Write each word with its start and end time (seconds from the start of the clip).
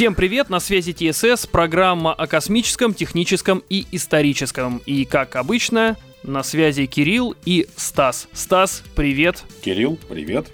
Всем 0.00 0.14
привет, 0.14 0.48
на 0.48 0.60
связи 0.60 0.94
ТСС, 0.94 1.46
программа 1.46 2.14
о 2.14 2.26
космическом, 2.26 2.94
техническом 2.94 3.62
и 3.68 3.86
историческом. 3.92 4.80
И, 4.86 5.04
как 5.04 5.36
обычно, 5.36 5.98
на 6.22 6.42
связи 6.42 6.86
Кирилл 6.86 7.36
и 7.44 7.68
Стас. 7.76 8.26
Стас, 8.32 8.82
привет. 8.96 9.44
Кирилл, 9.60 9.98
привет. 10.08 10.46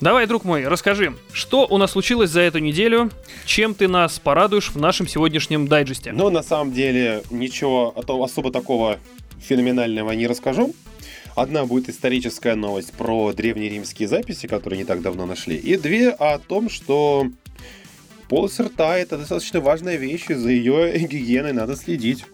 Давай, 0.00 0.28
друг 0.28 0.44
мой, 0.44 0.68
расскажи, 0.68 1.16
что 1.32 1.66
у 1.68 1.76
нас 1.76 1.90
случилось 1.90 2.30
за 2.30 2.42
эту 2.42 2.60
неделю, 2.60 3.10
чем 3.46 3.74
ты 3.74 3.88
нас 3.88 4.20
порадуешь 4.20 4.70
в 4.70 4.76
нашем 4.76 5.08
сегодняшнем 5.08 5.66
дайджесте? 5.66 6.12
Ну, 6.12 6.30
на 6.30 6.44
самом 6.44 6.72
деле, 6.72 7.24
ничего 7.30 7.92
особо 8.22 8.52
такого 8.52 9.00
феноменального 9.40 10.12
не 10.12 10.28
расскажу. 10.28 10.72
Одна 11.34 11.64
будет 11.64 11.88
историческая 11.88 12.54
новость 12.54 12.92
про 12.92 13.32
древнеримские 13.32 14.06
записи, 14.06 14.46
которые 14.46 14.78
не 14.78 14.84
так 14.84 15.02
давно 15.02 15.26
нашли, 15.26 15.56
и 15.56 15.76
две 15.76 16.10
о 16.10 16.38
том, 16.38 16.70
что 16.70 17.26
полость 18.28 18.60
рта— 18.60 18.96
это 18.98 19.18
достаточно 19.18 19.60
важная 19.60 19.96
вещь, 19.96 20.26
и 20.28 20.34
за 20.34 20.50
ее 20.50 20.98
гигиеной 20.98 21.52
надо 21.52 21.76
следить. 21.76 22.24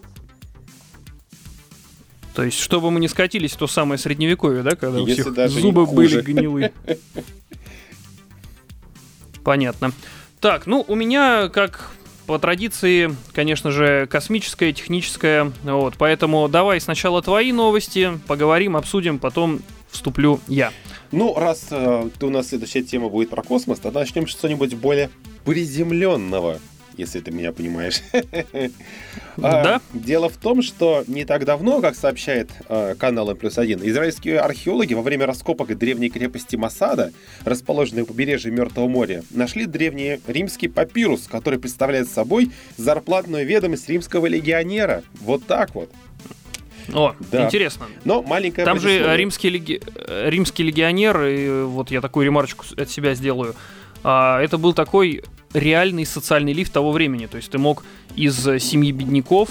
То 2.34 2.44
есть, 2.44 2.58
чтобы 2.58 2.90
мы 2.90 3.00
не 3.00 3.08
скатились 3.08 3.52
в 3.52 3.56
то 3.56 3.66
самое 3.66 3.98
средневековье, 3.98 4.62
да, 4.62 4.74
когда 4.74 4.98
Если 4.98 5.22
у 5.22 5.32
всех 5.32 5.50
зубы 5.50 5.86
были 5.86 6.20
гнилые. 6.22 6.72
Понятно. 9.44 9.92
Так, 10.40 10.66
ну, 10.66 10.84
у 10.88 10.94
меня, 10.94 11.48
как 11.50 11.90
по 12.26 12.38
традиции, 12.38 13.14
конечно 13.34 13.70
же, 13.70 14.06
космическая, 14.06 14.72
техническая. 14.72 15.52
Вот, 15.62 15.94
поэтому 15.98 16.48
давай 16.48 16.80
сначала 16.80 17.20
твои 17.20 17.52
новости, 17.52 18.18
поговорим, 18.26 18.76
обсудим, 18.76 19.18
потом 19.18 19.60
вступлю 19.92 20.40
я. 20.48 20.72
Ну, 21.12 21.34
раз 21.34 21.68
э, 21.70 22.08
у 22.20 22.30
нас 22.30 22.48
следующая 22.48 22.82
тема 22.82 23.08
будет 23.08 23.30
про 23.30 23.42
космос, 23.42 23.78
тогда 23.78 24.00
начнем 24.00 24.26
с 24.26 24.30
что-нибудь 24.30 24.74
более 24.74 25.10
приземленного 25.44 26.58
если 26.96 27.20
ты 27.20 27.30
меня 27.30 27.52
понимаешь. 27.52 28.02
А, 29.38 29.62
да? 29.64 29.80
Дело 29.94 30.28
в 30.28 30.36
том, 30.36 30.60
что 30.60 31.04
не 31.06 31.24
так 31.24 31.46
давно, 31.46 31.80
как 31.80 31.96
сообщает 31.96 32.50
а, 32.68 32.94
канал 32.94 33.30
М 33.30 33.36
плюс 33.38 33.56
один, 33.56 33.80
израильские 33.82 34.40
археологи 34.40 34.92
во 34.92 35.00
время 35.00 35.24
раскопок 35.24 35.76
древней 35.78 36.10
крепости 36.10 36.56
Масада, 36.56 37.12
расположенной 37.42 38.02
у 38.02 38.06
побережья 38.06 38.50
Мертвого 38.50 38.88
моря, 38.88 39.24
нашли 39.30 39.64
древний 39.64 40.20
римский 40.26 40.68
папирус, 40.68 41.28
который 41.28 41.58
представляет 41.58 42.10
собой 42.10 42.52
зарплатную 42.76 43.46
ведомость 43.46 43.88
римского 43.88 44.26
легионера. 44.26 45.02
Вот 45.14 45.46
так 45.46 45.74
вот. 45.74 45.90
О, 46.92 47.14
да. 47.30 47.46
интересно. 47.46 47.86
Но 48.04 48.22
маленькая 48.22 48.64
Там 48.64 48.80
же 48.80 49.16
римский, 49.16 49.50
леги... 49.50 49.80
римский 50.08 50.62
легионер, 50.62 51.22
и 51.24 51.64
вот 51.64 51.90
я 51.90 52.00
такую 52.00 52.26
ремарочку 52.26 52.64
от 52.76 52.90
себя 52.90 53.14
сделаю. 53.14 53.54
А, 54.02 54.40
это 54.40 54.58
был 54.58 54.72
такой 54.72 55.22
реальный 55.54 56.06
социальный 56.06 56.52
лифт 56.52 56.72
того 56.72 56.92
времени. 56.92 57.26
То 57.26 57.36
есть 57.36 57.50
ты 57.50 57.58
мог 57.58 57.84
из 58.16 58.36
семьи 58.62 58.92
бедняков, 58.92 59.50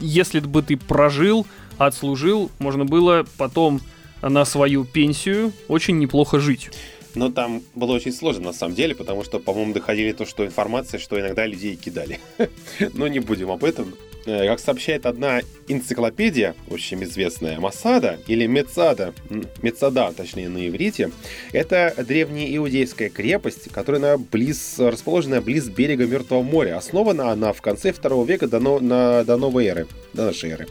если 0.00 0.40
бы 0.40 0.62
ты 0.62 0.76
прожил, 0.76 1.46
отслужил, 1.78 2.50
можно 2.58 2.84
было 2.84 3.26
потом 3.36 3.80
на 4.22 4.44
свою 4.44 4.84
пенсию 4.84 5.52
очень 5.68 5.98
неплохо 5.98 6.40
жить. 6.40 6.70
Но 7.14 7.30
там 7.30 7.62
было 7.74 7.92
очень 7.92 8.12
сложно 8.12 8.46
на 8.46 8.52
самом 8.52 8.74
деле, 8.74 8.94
потому 8.94 9.24
что, 9.24 9.40
по-моему, 9.40 9.72
доходили 9.72 10.12
то, 10.12 10.24
что 10.24 10.46
информация, 10.46 11.00
что 11.00 11.18
иногда 11.18 11.44
людей 11.44 11.74
кидали. 11.76 12.20
Но 12.94 13.08
не 13.08 13.18
будем 13.18 13.50
об 13.50 13.64
этом. 13.64 13.94
Э, 14.26 14.46
как 14.46 14.60
сообщает 14.60 15.06
одна 15.06 15.40
энциклопедия, 15.66 16.54
очень 16.68 17.02
известная, 17.04 17.58
Масада 17.58 18.18
или 18.26 18.46
Мецада, 18.46 19.14
Мецада, 19.62 20.12
точнее 20.14 20.48
на 20.48 20.68
иврите, 20.68 21.10
это 21.52 21.94
древняя 21.96 22.54
иудейская 22.56 23.08
крепость, 23.08 23.70
которая 23.72 24.18
близ, 24.18 24.78
расположена 24.78 25.40
близ 25.40 25.68
берега 25.68 26.06
Мертвого 26.06 26.42
моря. 26.42 26.76
Основана 26.76 27.30
она 27.30 27.52
в 27.52 27.62
конце 27.62 27.92
второго 27.92 28.26
века 28.26 28.46
до, 28.46 28.60
на, 28.60 29.24
до 29.24 29.36
новой 29.36 29.66
эры, 29.66 29.86
до 30.12 30.26
нашей 30.26 30.50
эры. 30.50 30.66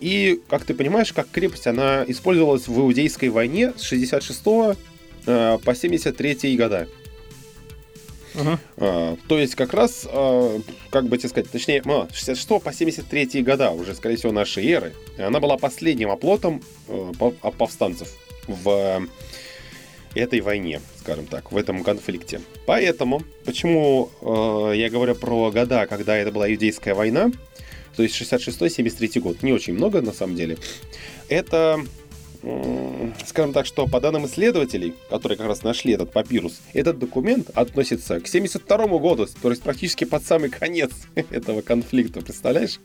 И, 0.00 0.40
как 0.48 0.64
ты 0.64 0.74
понимаешь, 0.74 1.12
как 1.12 1.28
крепость, 1.28 1.66
она 1.66 2.04
использовалась 2.06 2.68
в 2.68 2.78
Иудейской 2.78 3.30
войне 3.30 3.72
с 3.76 3.82
66 3.82 4.40
э, 5.26 5.58
по 5.64 5.74
73 5.74 6.56
года. 6.56 6.86
Uh-huh. 8.34 8.58
А, 8.78 9.16
то 9.28 9.38
есть 9.38 9.54
как 9.54 9.74
раз, 9.74 10.06
а, 10.10 10.60
как 10.90 11.06
бы 11.06 11.18
тебе 11.18 11.28
сказать, 11.28 11.50
точнее, 11.50 11.82
а, 11.86 12.08
66 12.12 12.60
по 12.60 12.72
73 12.72 13.42
года, 13.42 13.70
уже, 13.70 13.94
скорее 13.94 14.16
всего, 14.16 14.32
нашей 14.32 14.68
эры, 14.68 14.92
она 15.18 15.40
была 15.40 15.56
последним 15.56 16.10
оплотом 16.10 16.62
а, 16.88 17.50
повстанцев 17.52 18.08
в 18.46 19.06
этой 20.14 20.40
войне, 20.40 20.80
скажем 21.00 21.26
так, 21.26 21.52
в 21.52 21.56
этом 21.56 21.82
конфликте. 21.82 22.40
Поэтому, 22.66 23.22
почему 23.44 24.10
э, 24.20 24.76
я 24.76 24.88
говорю 24.88 25.14
про 25.16 25.50
года, 25.50 25.86
когда 25.86 26.16
это 26.16 26.30
была 26.30 26.48
иудейская 26.50 26.94
война, 26.94 27.32
то 27.96 28.02
есть 28.02 28.20
66-73 28.20 29.20
год, 29.20 29.42
не 29.42 29.52
очень 29.52 29.74
много 29.74 30.02
на 30.02 30.12
самом 30.12 30.36
деле, 30.36 30.58
это 31.28 31.84
скажем 33.26 33.52
так, 33.52 33.66
что 33.66 33.86
по 33.86 34.00
данным 34.00 34.26
исследователей, 34.26 34.94
которые 35.08 35.38
как 35.38 35.46
раз 35.46 35.62
нашли 35.62 35.92
этот 35.92 36.12
папирус, 36.12 36.60
этот 36.72 36.98
документ 36.98 37.50
относится 37.54 38.20
к 38.20 38.28
72 38.28 38.86
году, 38.98 39.26
то 39.40 39.50
есть 39.50 39.62
практически 39.62 40.04
под 40.04 40.24
самый 40.24 40.50
конец 40.50 40.90
этого 41.14 41.62
конфликта, 41.62 42.20
представляешь? 42.20 42.80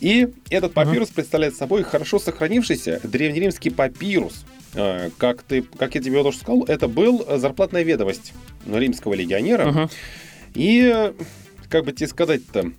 И 0.00 0.28
этот 0.50 0.74
папирус 0.74 1.08
uh-huh. 1.08 1.14
представляет 1.14 1.56
собой 1.56 1.82
хорошо 1.82 2.18
сохранившийся 2.18 3.00
древнеримский 3.02 3.70
папирус. 3.70 4.44
А, 4.74 5.08
как, 5.16 5.42
ты, 5.42 5.62
как 5.62 5.94
я 5.94 6.02
тебе 6.02 6.20
уже 6.20 6.36
сказал, 6.36 6.64
это 6.64 6.86
был 6.86 7.24
зарплатная 7.38 7.82
ведомость 7.82 8.34
римского 8.66 9.14
легионера. 9.14 9.64
Uh-huh. 9.64 9.90
И, 10.54 11.12
как 11.70 11.86
бы 11.86 11.92
тебе 11.92 12.08
сказать-то, 12.08 12.72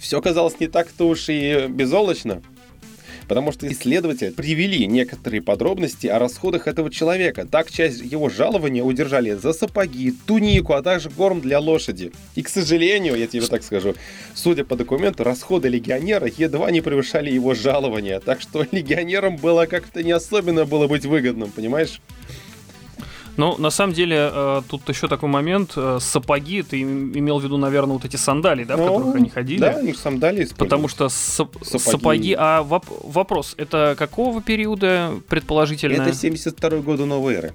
все 0.00 0.20
казалось 0.20 0.58
не 0.58 0.66
так-то 0.66 1.06
уж 1.06 1.28
и 1.28 1.68
безолочно 1.68 2.42
потому 3.28 3.52
что 3.52 3.66
исследователи 3.70 4.30
привели 4.30 4.86
некоторые 4.86 5.42
подробности 5.42 6.06
о 6.06 6.18
расходах 6.18 6.66
этого 6.66 6.90
человека. 6.90 7.46
Так 7.50 7.70
часть 7.70 8.00
его 8.00 8.28
жалования 8.28 8.82
удержали 8.82 9.32
за 9.32 9.52
сапоги, 9.52 10.12
тунику, 10.26 10.74
а 10.74 10.82
также 10.82 11.10
корм 11.10 11.40
для 11.40 11.58
лошади. 11.58 12.12
И, 12.34 12.42
к 12.42 12.48
сожалению, 12.48 13.16
я 13.16 13.26
тебе 13.26 13.46
так 13.46 13.62
скажу, 13.62 13.94
судя 14.34 14.64
по 14.64 14.76
документу, 14.76 15.24
расходы 15.24 15.68
легионера 15.68 16.26
едва 16.26 16.70
не 16.70 16.80
превышали 16.80 17.30
его 17.30 17.54
жалования, 17.54 18.20
так 18.20 18.40
что 18.40 18.66
легионерам 18.72 19.36
было 19.36 19.66
как-то 19.66 20.02
не 20.02 20.12
особенно 20.12 20.64
было 20.64 20.86
быть 20.86 21.04
выгодным, 21.04 21.50
понимаешь? 21.50 22.00
Ну, 23.36 23.56
на 23.56 23.70
самом 23.70 23.94
деле, 23.94 24.30
э, 24.30 24.62
тут 24.68 24.88
еще 24.88 25.08
такой 25.08 25.28
момент. 25.28 25.72
Э, 25.76 25.98
сапоги, 26.00 26.62
ты 26.62 26.82
имел 26.82 27.38
в 27.38 27.44
виду, 27.44 27.56
наверное, 27.56 27.94
вот 27.94 28.04
эти 28.04 28.16
сандалии, 28.16 28.64
да, 28.64 28.76
в 28.76 28.80
ну, 28.80 28.86
которых 28.88 29.14
они 29.14 29.30
ходили? 29.30 29.60
Да, 29.60 29.76
у 29.78 29.82
них 29.82 29.96
сандалии 29.96 30.48
Потому 30.56 30.88
что 30.88 31.06
сап- 31.06 31.64
сапоги. 31.64 31.78
сапоги... 31.78 32.36
А 32.38 32.62
воп- 32.62 33.00
вопрос, 33.02 33.54
это 33.56 33.94
какого 33.98 34.42
периода 34.42 35.12
предположительно? 35.28 36.02
Это 36.02 36.12
72 36.12 36.78
год 36.78 36.98
до 36.98 37.06
новой 37.06 37.34
эры. 37.34 37.52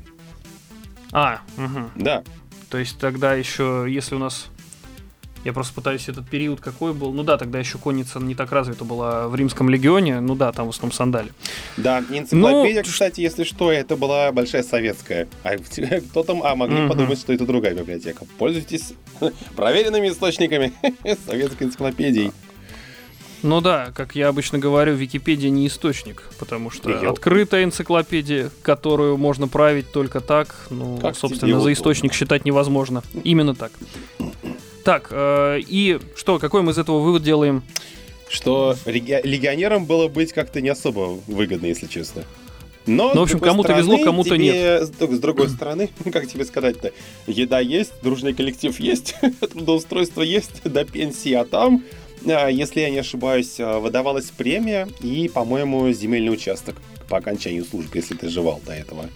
А, 1.11 1.41
угу. 1.57 1.89
Да. 1.95 2.23
То 2.69 2.77
есть 2.79 2.97
тогда 2.99 3.33
еще, 3.33 3.85
если 3.87 4.15
у 4.15 4.19
нас 4.19 4.47
я 5.47 5.53
просто 5.53 5.73
пытаюсь 5.73 6.09
этот 6.09 6.27
период 6.27 6.59
какой 6.59 6.93
был. 6.93 7.13
Ну 7.13 7.23
да, 7.23 7.37
тогда 7.37 7.57
еще 7.57 7.77
конница 7.77 8.19
не 8.19 8.35
так 8.35 8.51
развита 8.51 8.83
была 8.83 9.29
в 9.29 9.35
римском 9.35 9.69
легионе. 9.69 10.19
Ну 10.19 10.35
да, 10.35 10.51
там 10.51 10.67
в 10.67 10.71
основном 10.71 10.91
сандали. 10.91 11.31
Да, 11.77 12.03
энциклопедия, 12.09 12.83
ну, 12.83 12.89
кстати, 12.89 13.21
если 13.21 13.45
что, 13.45 13.71
это 13.71 13.95
была 13.95 14.33
большая 14.33 14.61
советская. 14.61 15.29
А 15.43 15.55
кто 16.09 16.23
там, 16.23 16.43
а 16.43 16.53
могли 16.55 16.81
угу. 16.81 16.89
подумать, 16.89 17.17
что 17.17 17.31
это 17.31 17.45
другая 17.45 17.73
библиотека. 17.73 18.25
Пользуйтесь 18.37 18.93
проверенными 19.55 20.09
источниками 20.09 20.73
советской 21.25 21.63
энциклопедией. 21.63 22.33
Ну 23.41 23.61
да, 23.61 23.93
как 23.95 24.15
я 24.15 24.27
обычно 24.27 24.59
говорю, 24.59 24.95
Википедия 24.95 25.49
не 25.49 25.67
источник, 25.67 26.23
потому 26.39 26.71
что 26.71 26.89
Ее. 26.89 27.09
открытая 27.09 27.63
энциклопедия, 27.63 28.49
которую 28.63 29.15
можно 29.15 29.47
править 29.47 29.91
только 29.93 30.19
так, 30.19 30.67
ну, 30.69 30.97
как 30.97 31.15
собственно, 31.15 31.61
за 31.61 31.71
источник 31.71 32.13
считать 32.13 32.43
невозможно. 32.43 33.03
Именно 33.23 33.55
так. 33.55 33.71
Так, 34.87 35.09
э, 35.11 35.59
и 35.67 35.99
что, 36.15 36.39
какой 36.39 36.61
мы 36.61 36.71
из 36.71 36.77
этого 36.77 36.99
вывод 36.99 37.21
делаем? 37.21 37.61
Что 38.29 38.73
легионерам 38.85 39.83
было 39.83 40.07
быть 40.07 40.31
как-то 40.31 40.61
не 40.61 40.69
особо 40.69 41.19
выгодно, 41.27 41.65
если 41.65 41.87
честно. 41.87 42.23
Но, 42.85 43.11
ну, 43.13 43.19
в 43.19 43.23
общем, 43.23 43.41
кому-то 43.41 43.73
везло, 43.73 44.01
кому-то 44.01 44.37
нет. 44.37 44.83
С 44.83 45.19
другой 45.19 45.49
стороны, 45.49 45.89
как 46.13 46.27
тебе 46.27 46.45
сказать-то, 46.45 46.93
еда 47.25 47.59
есть, 47.59 47.91
дружный 48.01 48.33
коллектив 48.33 48.79
есть, 48.79 49.13
трудоустройство 49.51 50.21
есть, 50.21 50.63
до 50.63 50.85
пенсии, 50.85 51.33
а 51.33 51.43
там, 51.43 51.83
а, 52.25 52.47
если 52.47 52.79
я 52.79 52.89
не 52.89 52.99
ошибаюсь, 52.99 53.59
а, 53.59 53.79
выдавалась 53.79 54.27
премия 54.27 54.87
и, 55.01 55.27
по-моему, 55.27 55.91
земельный 55.91 56.31
участок 56.31 56.77
по 57.09 57.17
окончанию 57.17 57.65
службы, 57.65 57.97
если 57.97 58.15
ты 58.15 58.29
жевал 58.29 58.61
до 58.65 58.71
этого. 58.71 59.09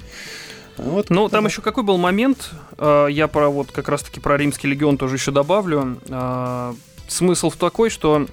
Вот 0.81 1.11
ну, 1.11 1.29
там 1.29 1.45
еще 1.45 1.61
какой 1.61 1.83
был 1.83 1.97
момент, 1.97 2.49
э, 2.77 3.07
я 3.11 3.27
про 3.27 3.49
вот 3.49 3.71
как 3.71 3.87
раз-таки 3.87 4.19
про 4.19 4.35
Римский 4.35 4.67
легион 4.67 4.97
тоже 4.97 5.15
еще 5.15 5.31
добавлю. 5.31 5.99
Э, 6.07 6.73
смысл 7.07 7.51
в 7.51 7.55
такой, 7.55 7.91
что 7.91 8.25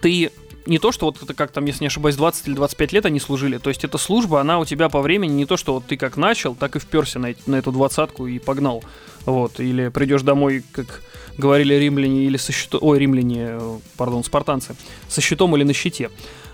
ты 0.00 0.30
не 0.64 0.78
то, 0.78 0.92
что 0.92 1.06
вот 1.06 1.22
это 1.22 1.34
как 1.34 1.50
там, 1.50 1.66
если 1.66 1.84
не 1.84 1.88
ошибаюсь, 1.88 2.16
20 2.16 2.48
или 2.48 2.54
25 2.54 2.92
лет 2.92 3.06
они 3.06 3.20
служили. 3.20 3.58
То 3.58 3.68
есть 3.68 3.84
эта 3.84 3.98
служба, 3.98 4.40
она 4.40 4.58
у 4.58 4.64
тебя 4.64 4.88
по 4.88 5.02
времени 5.02 5.32
не 5.32 5.44
то, 5.44 5.58
что 5.58 5.74
вот 5.74 5.84
ты 5.86 5.98
как 5.98 6.16
начал, 6.16 6.54
так 6.54 6.74
и 6.74 6.78
вперся 6.78 7.18
на, 7.18 7.34
на 7.46 7.56
эту 7.56 7.70
двадцатку 7.70 8.26
и 8.26 8.38
погнал. 8.38 8.82
Вот. 9.26 9.60
Или 9.60 9.88
придешь 9.88 10.22
домой, 10.22 10.64
как 10.72 11.02
говорили 11.36 11.74
римляне, 11.74 12.24
или 12.24 12.38
со 12.38 12.52
счетом... 12.52 12.80
Ой, 12.82 12.98
римляне, 12.98 13.58
пардон, 13.98 14.24
спартанцы. 14.24 14.74
Со 15.08 15.20
щитом 15.20 15.54
или 15.54 15.64
на 15.64 15.74
щите 15.74 16.10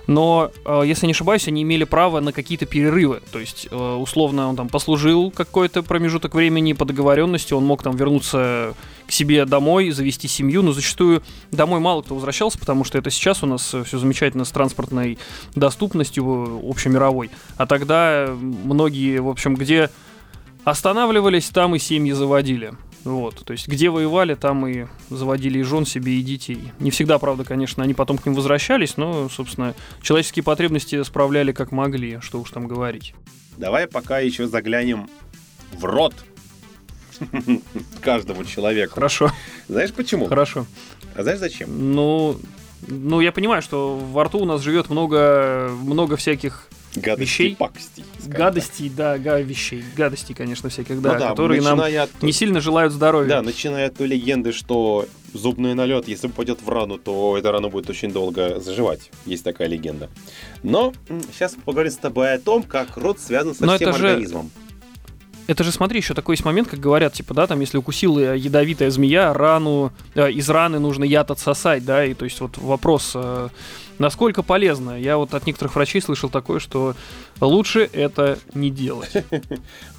но, 0.06 0.50
э, 0.64 0.82
если 0.84 1.06
не 1.06 1.12
ошибаюсь, 1.12 1.46
они 1.48 1.62
имели 1.62 1.84
право 1.84 2.20
на 2.20 2.32
какие-то 2.32 2.66
перерывы. 2.66 3.20
То 3.30 3.38
есть, 3.38 3.68
э, 3.70 3.94
условно, 3.94 4.48
он 4.48 4.56
там 4.56 4.68
послужил 4.68 5.30
какой-то 5.30 5.82
промежуток 5.82 6.34
времени 6.34 6.72
по 6.72 6.84
договоренности, 6.84 7.52
он 7.52 7.64
мог 7.64 7.82
там 7.82 7.96
вернуться 7.96 8.74
к 9.06 9.12
себе 9.12 9.44
домой, 9.44 9.90
завести 9.90 10.28
семью, 10.28 10.62
но 10.62 10.72
зачастую 10.72 11.22
домой 11.50 11.80
мало 11.80 12.02
кто 12.02 12.14
возвращался, 12.14 12.58
потому 12.58 12.84
что 12.84 12.98
это 12.98 13.10
сейчас 13.10 13.42
у 13.42 13.46
нас 13.46 13.74
все 13.84 13.98
замечательно 13.98 14.44
с 14.44 14.50
транспортной 14.50 15.18
доступностью 15.54 16.60
общемировой. 16.68 17.30
А 17.56 17.66
тогда 17.66 18.28
многие, 18.40 19.20
в 19.20 19.28
общем, 19.28 19.54
где 19.54 19.90
останавливались, 20.64 21.48
там 21.48 21.74
и 21.74 21.78
семьи 21.78 22.12
заводили. 22.12 22.74
Вот, 23.04 23.44
то 23.44 23.52
есть 23.52 23.66
где 23.66 23.90
воевали, 23.90 24.34
там 24.34 24.66
и 24.66 24.86
заводили 25.10 25.58
и 25.58 25.62
жен 25.62 25.84
себе, 25.84 26.14
и 26.14 26.22
детей. 26.22 26.72
Не 26.78 26.90
всегда, 26.90 27.18
правда, 27.18 27.44
конечно, 27.44 27.82
они 27.82 27.94
потом 27.94 28.16
к 28.16 28.26
ним 28.26 28.34
возвращались, 28.34 28.96
но, 28.96 29.28
собственно, 29.28 29.74
человеческие 30.02 30.44
потребности 30.44 31.02
справляли 31.02 31.52
как 31.52 31.72
могли, 31.72 32.20
что 32.20 32.40
уж 32.40 32.50
там 32.50 32.68
говорить. 32.68 33.14
Давай 33.56 33.88
пока 33.88 34.20
еще 34.20 34.46
заглянем 34.46 35.10
в 35.72 35.84
рот 35.84 36.14
каждому 38.00 38.44
человеку. 38.44 38.94
Хорошо. 38.94 39.32
Знаешь 39.68 39.92
почему? 39.92 40.26
Хорошо. 40.26 40.66
А 41.16 41.22
знаешь 41.22 41.40
зачем? 41.40 41.94
Ну, 41.94 42.38
ну, 42.86 43.20
я 43.20 43.32
понимаю, 43.32 43.62
что 43.62 43.96
во 43.96 44.24
рту 44.24 44.38
у 44.38 44.44
нас 44.44 44.60
живет 44.60 44.90
много, 44.90 45.70
много 45.82 46.16
всяких 46.16 46.68
Гадостей, 46.94 47.46
вещей. 47.46 47.56
пакостей. 47.56 48.04
Гадостей, 48.26 48.90
да, 48.94 49.16
га 49.18 49.40
вещей. 49.40 49.82
Гадостей, 49.96 50.34
конечно, 50.34 50.68
всяких, 50.68 51.00
да, 51.00 51.14
Ну 51.14 51.18
да, 51.18 51.28
которые 51.30 51.62
нам 51.62 51.80
от- 51.80 52.22
не 52.22 52.32
сильно 52.32 52.60
желают 52.60 52.92
здоровья. 52.92 53.28
Да, 53.28 53.42
начиная 53.42 53.86
от 53.88 53.96
той 53.96 54.06
легенды, 54.08 54.52
что 54.52 55.06
зубной 55.32 55.72
налет, 55.74 56.06
если 56.08 56.28
попадет 56.28 56.60
в 56.60 56.68
рану, 56.68 56.98
то 56.98 57.36
эта 57.38 57.50
рана 57.50 57.68
будет 57.70 57.88
очень 57.88 58.12
долго 58.12 58.60
заживать. 58.60 59.10
Есть 59.24 59.42
такая 59.44 59.68
легенда. 59.68 60.10
Но 60.62 60.92
сейчас 61.32 61.56
поговорим 61.64 61.92
с 61.92 61.96
тобой 61.96 62.34
о 62.34 62.38
том, 62.38 62.62
как 62.62 62.96
рот 62.98 63.18
связан 63.18 63.54
со 63.54 63.64
Но 63.64 63.76
всем 63.76 63.88
это 63.88 63.98
же- 63.98 64.08
организмом. 64.08 64.50
Это 65.48 65.64
же, 65.64 65.72
смотри, 65.72 65.98
еще 65.98 66.14
такой 66.14 66.34
есть 66.34 66.44
момент, 66.44 66.68
как 66.68 66.78
говорят, 66.78 67.14
типа, 67.14 67.34
да, 67.34 67.48
там, 67.48 67.58
если 67.60 67.76
укусила 67.76 68.36
ядовитая 68.36 68.90
змея, 68.90 69.32
рану, 69.32 69.92
э, 70.14 70.30
из 70.30 70.48
раны 70.48 70.78
нужно 70.78 71.02
яд 71.02 71.32
отсосать, 71.32 71.84
да, 71.84 72.04
и 72.04 72.14
то 72.14 72.24
есть 72.24 72.40
вот 72.40 72.58
вопрос, 72.58 73.12
э, 73.16 73.48
насколько 74.02 74.42
полезно. 74.42 75.00
Я 75.00 75.16
вот 75.16 75.32
от 75.32 75.46
некоторых 75.46 75.76
врачей 75.76 76.02
слышал 76.02 76.28
такое, 76.28 76.58
что 76.58 76.94
лучше 77.40 77.88
это 77.92 78.38
не 78.52 78.70
делать. 78.70 79.12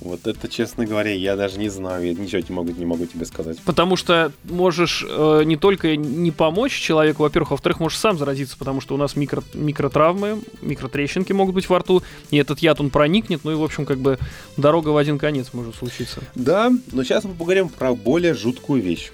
Вот 0.01 0.27
это, 0.27 0.49
честно 0.49 0.85
говоря, 0.85 1.13
я 1.13 1.37
даже 1.37 1.57
не 1.57 1.69
знаю, 1.69 2.05
я 2.05 2.13
ничего 2.13 2.41
не 2.41 2.53
могу, 2.53 2.71
не 2.71 2.85
могу 2.85 3.05
тебе 3.05 3.25
сказать. 3.25 3.57
Потому 3.61 3.95
что 3.95 4.33
можешь 4.43 5.05
э, 5.07 5.43
не 5.45 5.55
только 5.55 5.95
не 5.95 6.31
помочь 6.31 6.73
человеку, 6.73 7.23
во-первых, 7.23 7.51
а 7.51 7.53
во-вторых, 7.53 7.79
можешь 7.79 7.97
сам 7.97 8.17
заразиться, 8.17 8.57
потому 8.57 8.81
что 8.81 8.95
у 8.95 8.97
нас 8.97 9.15
микро, 9.15 9.41
микротравмы, 9.53 10.41
микротрещинки 10.61 11.31
могут 11.31 11.55
быть 11.55 11.69
во 11.69 11.79
рту, 11.79 12.03
и 12.31 12.37
этот 12.37 12.59
яд, 12.59 12.81
он 12.81 12.89
проникнет, 12.89 13.45
ну 13.45 13.51
и, 13.51 13.55
в 13.55 13.63
общем, 13.63 13.85
как 13.85 13.99
бы 13.99 14.19
дорога 14.57 14.89
в 14.89 14.97
один 14.97 15.17
конец 15.17 15.53
может 15.53 15.75
случиться. 15.75 16.19
Да, 16.35 16.69
но 16.91 17.03
сейчас 17.05 17.23
мы 17.23 17.33
поговорим 17.33 17.69
про 17.69 17.95
более 17.95 18.33
жуткую 18.33 18.81
вещь. 18.81 19.11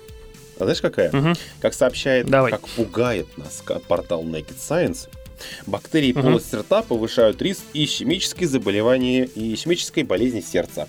А 0.60 0.64
знаешь, 0.66 0.82
какая? 0.82 1.12
Мгм. 1.12 1.36
Как 1.62 1.74
сообщает, 1.74 2.28
Давай. 2.28 2.52
как 2.52 2.68
пугает 2.68 3.28
нас 3.38 3.64
портал 3.88 4.24
Naked 4.24 4.58
Science, 4.58 5.08
бактерии 5.66 6.12
Мгм. 6.12 6.22
полости 6.22 6.56
рта 6.56 6.82
повышают 6.82 7.42
риск 7.42 7.62
ишемической 7.74 8.46
заболевания 8.46 9.24
и 9.26 9.54
ишемической 9.54 10.04
болезни 10.04 10.42
сердца. 10.42 10.88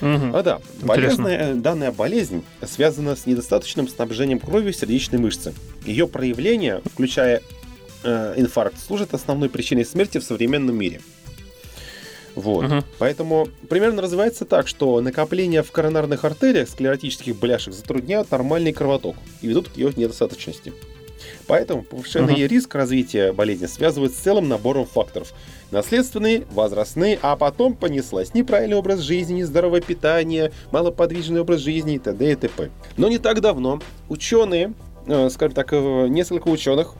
Мгм. 0.00 0.34
А 0.34 0.42
да, 0.42 0.60
Интересно. 0.80 0.86
болезненная, 0.86 1.54
данная 1.56 1.92
болезнь 1.92 2.44
связана 2.62 3.16
с 3.16 3.26
недостаточным 3.26 3.88
снабжением 3.88 4.38
крови 4.38 4.72
сердечной 4.72 5.18
мышцы. 5.18 5.52
Ее 5.84 6.06
проявление, 6.06 6.82
включая 6.92 7.42
э, 8.04 8.34
инфаркт, 8.36 8.78
служит 8.80 9.12
основной 9.12 9.48
причиной 9.50 9.84
смерти 9.84 10.18
в 10.18 10.22
современном 10.24 10.76
мире. 10.76 11.00
Вот. 12.38 12.64
Мгм. 12.64 12.84
Поэтому 12.98 13.48
примерно 13.68 14.00
развивается 14.02 14.44
так, 14.44 14.68
что 14.68 15.00
накопление 15.00 15.62
в 15.62 15.72
коронарных 15.72 16.24
артериях 16.24 16.68
склеротических 16.68 17.36
бляшек 17.36 17.74
затрудняют 17.74 18.30
нормальный 18.30 18.72
кровоток 18.72 19.16
и 19.42 19.48
ведут 19.48 19.68
к 19.68 19.76
ее 19.76 19.92
недостаточности. 19.96 20.72
Поэтому 21.48 21.82
повышенный 21.82 22.34
Мгм. 22.34 22.46
риск 22.46 22.74
развития 22.74 23.32
болезни 23.32 23.66
связывают 23.66 24.12
с 24.12 24.16
целым 24.16 24.48
набором 24.48 24.86
факторов. 24.86 25.32
Наследственные, 25.70 26.46
возрастные, 26.52 27.18
а 27.20 27.36
потом 27.36 27.74
понеслась 27.74 28.34
неправильный 28.34 28.76
образ 28.76 29.00
жизни, 29.00 29.40
нездоровое 29.40 29.80
питание, 29.80 30.52
малоподвижный 30.70 31.40
образ 31.40 31.60
жизни 31.60 31.96
и 31.96 31.98
т.д. 31.98 32.32
и 32.32 32.36
т.п. 32.36 32.70
Но 32.96 33.08
не 33.08 33.18
так 33.18 33.40
давно 33.40 33.80
ученые, 34.08 34.72
скажем 35.30 35.54
так, 35.54 35.72
э, 35.72 36.06
несколько 36.08 36.48
ученых 36.48 36.94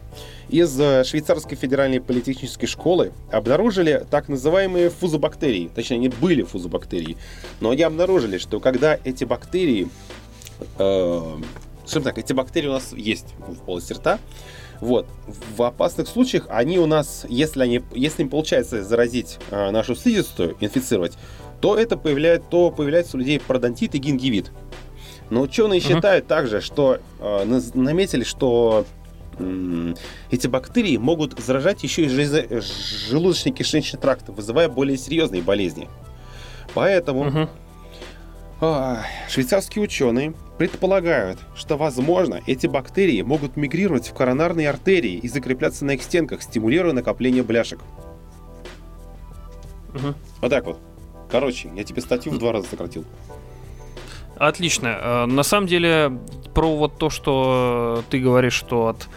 из 0.49 0.79
э, 0.81 1.05
швейцарской 1.05 1.57
федеральной 1.57 2.01
политехнической 2.01 2.67
школы 2.67 3.13
обнаружили 3.31 4.07
так 4.11 4.29
называемые 4.29 4.89
фузобактерии. 4.89 5.71
Точнее, 5.75 5.97
они 5.97 6.09
были 6.09 6.43
фузобактерии. 6.43 7.19
Но 7.61 7.71
они 7.71 7.83
обнаружили, 7.83 8.39
что 8.39 8.61
когда 8.61 8.99
эти 9.05 9.25
бактерии... 9.25 9.89
э, 10.79 11.37
скажем 11.85 12.03
так, 12.03 12.19
эти 12.19 12.33
бактерии 12.33 12.69
у 12.69 12.73
нас 12.73 12.93
есть 12.93 13.35
в 13.39 13.57
полости 13.57 13.93
рта. 13.93 14.19
Вот. 14.81 15.07
В 15.57 15.63
опасных 15.63 16.09
случаях 16.09 16.47
они 16.49 16.79
у 16.79 16.87
нас, 16.87 17.27
если, 17.29 17.63
они, 17.63 17.83
если 17.93 18.23
им 18.23 18.31
получается 18.31 18.85
заразить 18.85 19.39
э, 19.51 19.71
нашу 19.71 19.95
слизистую, 19.95 20.57
инфицировать, 20.61 21.19
то 21.61 21.77
это 21.77 21.97
появляет, 21.97 22.49
то 22.49 22.71
появляется 22.71 23.17
у 23.17 23.21
людей 23.21 23.41
пародонтит 23.41 23.95
и 23.95 23.99
гингивит. 23.99 24.53
Но 25.31 25.43
ученые 25.43 25.81
Мгм. 25.81 25.89
считают 25.89 26.27
также, 26.27 26.61
что 26.61 26.99
э, 27.21 27.61
наметили, 27.75 28.25
что 28.25 28.87
м, 29.39 29.95
эти 30.31 30.47
бактерии 30.49 30.97
могут 30.97 31.39
заражать 31.39 31.83
еще 31.85 32.05
и 32.05 32.09
желудочно-кишечный 32.09 33.99
тракт, 34.01 34.29
вызывая 34.29 34.69
более 34.69 34.97
серьезные 34.99 35.43
болезни. 35.43 35.89
Поэтому 36.75 37.25
Мгм. 37.25 37.49
а, 38.61 39.03
Швейцарские 39.29 39.85
ученые 39.85 40.35
предполагают, 40.59 41.39
что, 41.55 41.77
возможно, 41.77 42.41
эти 42.47 42.67
бактерии 42.67 43.23
могут 43.23 43.57
мигрировать 43.57 44.09
в 44.09 44.15
коронарные 44.15 44.69
артерии 44.69 45.15
и 45.15 45.29
закрепляться 45.29 45.85
на 45.85 45.93
их 45.93 46.03
стенках, 46.03 46.43
стимулируя 46.43 46.93
накопление 46.93 47.45
бляшек. 47.45 47.79
Мгм. 49.95 50.15
Вот 50.41 50.51
так 50.51 50.65
вот. 50.67 50.79
Короче, 51.31 51.71
я 51.77 51.85
тебе 51.85 52.01
статью 52.03 52.33
в 52.33 52.39
два 52.39 52.53
раза 52.53 52.67
сократил. 52.69 53.05
Отлично. 54.39 54.99
Э, 55.01 55.27
На 55.27 55.43
самом 55.43 55.67
деле, 55.67 56.19
про 56.55 56.77
вот 56.77 56.99
то, 56.99 57.11
что 57.11 58.03
ты 58.11 58.19
говоришь, 58.21 58.55
что 58.55 58.89
от 58.89 59.09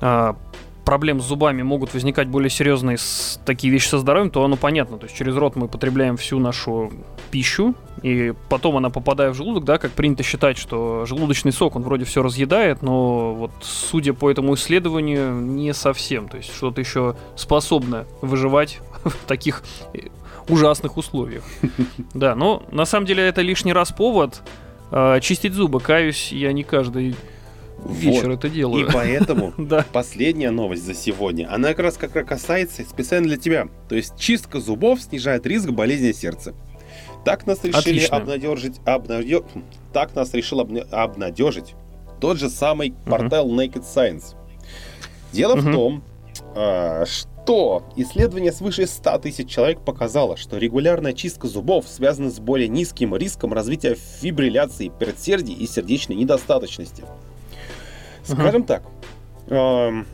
а, 0.00 0.36
проблем 0.84 1.20
с 1.20 1.24
зубами 1.24 1.62
могут 1.62 1.94
возникать 1.94 2.26
более 2.26 2.50
серьезные 2.50 2.98
такие 3.44 3.72
вещи 3.72 3.86
со 3.88 3.98
здоровьем, 3.98 4.30
то 4.30 4.42
оно 4.42 4.56
понятно. 4.56 4.98
То 4.98 5.04
есть 5.04 5.16
через 5.16 5.36
рот 5.36 5.54
мы 5.54 5.68
потребляем 5.68 6.16
всю 6.16 6.38
нашу 6.40 6.90
пищу, 7.30 7.74
и 8.02 8.34
потом 8.48 8.76
она 8.76 8.90
попадая 8.90 9.30
в 9.30 9.34
желудок, 9.34 9.64
да, 9.64 9.78
как 9.78 9.92
принято 9.92 10.22
считать, 10.22 10.58
что 10.58 11.04
желудочный 11.06 11.52
сок, 11.52 11.76
он 11.76 11.82
вроде 11.82 12.04
все 12.04 12.22
разъедает, 12.22 12.82
но 12.82 13.34
вот 13.34 13.52
судя 13.60 14.14
по 14.14 14.30
этому 14.30 14.54
исследованию, 14.54 15.32
не 15.32 15.72
совсем. 15.74 16.28
То 16.28 16.38
есть 16.38 16.52
что-то 16.52 16.80
еще 16.80 17.14
способно 17.36 18.06
выживать 18.20 18.80
в 19.04 19.26
таких 19.26 19.62
э, 19.94 20.08
ужасных 20.52 20.96
условиях. 20.96 21.42
Да, 22.14 22.34
но 22.34 22.62
на 22.72 22.84
самом 22.84 23.06
деле 23.06 23.22
это 23.26 23.40
лишний 23.42 23.72
раз 23.72 23.90
повод 23.92 24.42
э, 24.90 25.20
чистить 25.20 25.54
зубы. 25.54 25.80
Каюсь, 25.80 26.32
я 26.32 26.52
не 26.52 26.62
каждый 26.64 27.14
вечер 27.86 28.28
Вот. 28.28 28.38
это 28.38 28.46
И 28.48 28.50
делаю. 28.50 28.88
поэтому 28.92 29.54
Да. 29.58 29.84
последняя 29.92 30.50
новость 30.50 30.84
за 30.84 30.94
сегодня, 30.94 31.48
она 31.52 31.68
как 31.68 31.78
раз 31.80 31.96
как 31.96 32.12
касается 32.26 32.82
специально 32.82 33.26
для 33.28 33.36
тебя. 33.36 33.68
То 33.88 33.94
есть 33.96 34.16
чистка 34.18 34.60
зубов 34.60 35.00
снижает 35.00 35.46
риск 35.46 35.70
болезни 35.70 36.12
сердца. 36.12 36.54
Так 37.24 37.46
нас 37.46 37.62
решили 37.64 37.78
Отлично. 37.78 38.16
обнадежить, 38.16 38.78
обнадё- 38.86 39.44
так 39.92 40.14
нас 40.14 40.32
решил 40.34 40.60
обна- 40.60 40.86
обнадежить 40.90 41.74
тот 42.20 42.38
же 42.38 42.48
самый 42.50 42.92
портал 43.06 43.48
Naked 43.50 43.84
Science. 43.84 44.34
Дело 45.32 45.54
в 45.56 45.70
том, 45.72 46.02
что 47.42 47.82
исследование 47.96 48.52
свыше 48.52 48.86
100 48.86 49.18
тысяч 49.18 49.48
человек 49.48 49.80
показало, 49.80 50.36
что 50.36 50.56
регулярная 50.56 51.12
чистка 51.12 51.48
зубов 51.48 51.88
связана 51.88 52.30
с 52.30 52.38
более 52.38 52.68
низким 52.68 53.16
риском 53.16 53.52
развития 53.52 53.96
фибрилляции 53.96 54.90
предсердий 54.96 55.54
и 55.54 55.66
сердечной 55.66 56.16
недостаточности. 56.16 57.04
Скажем 58.22 58.64
так, 58.64 58.82
эм, 59.48 60.06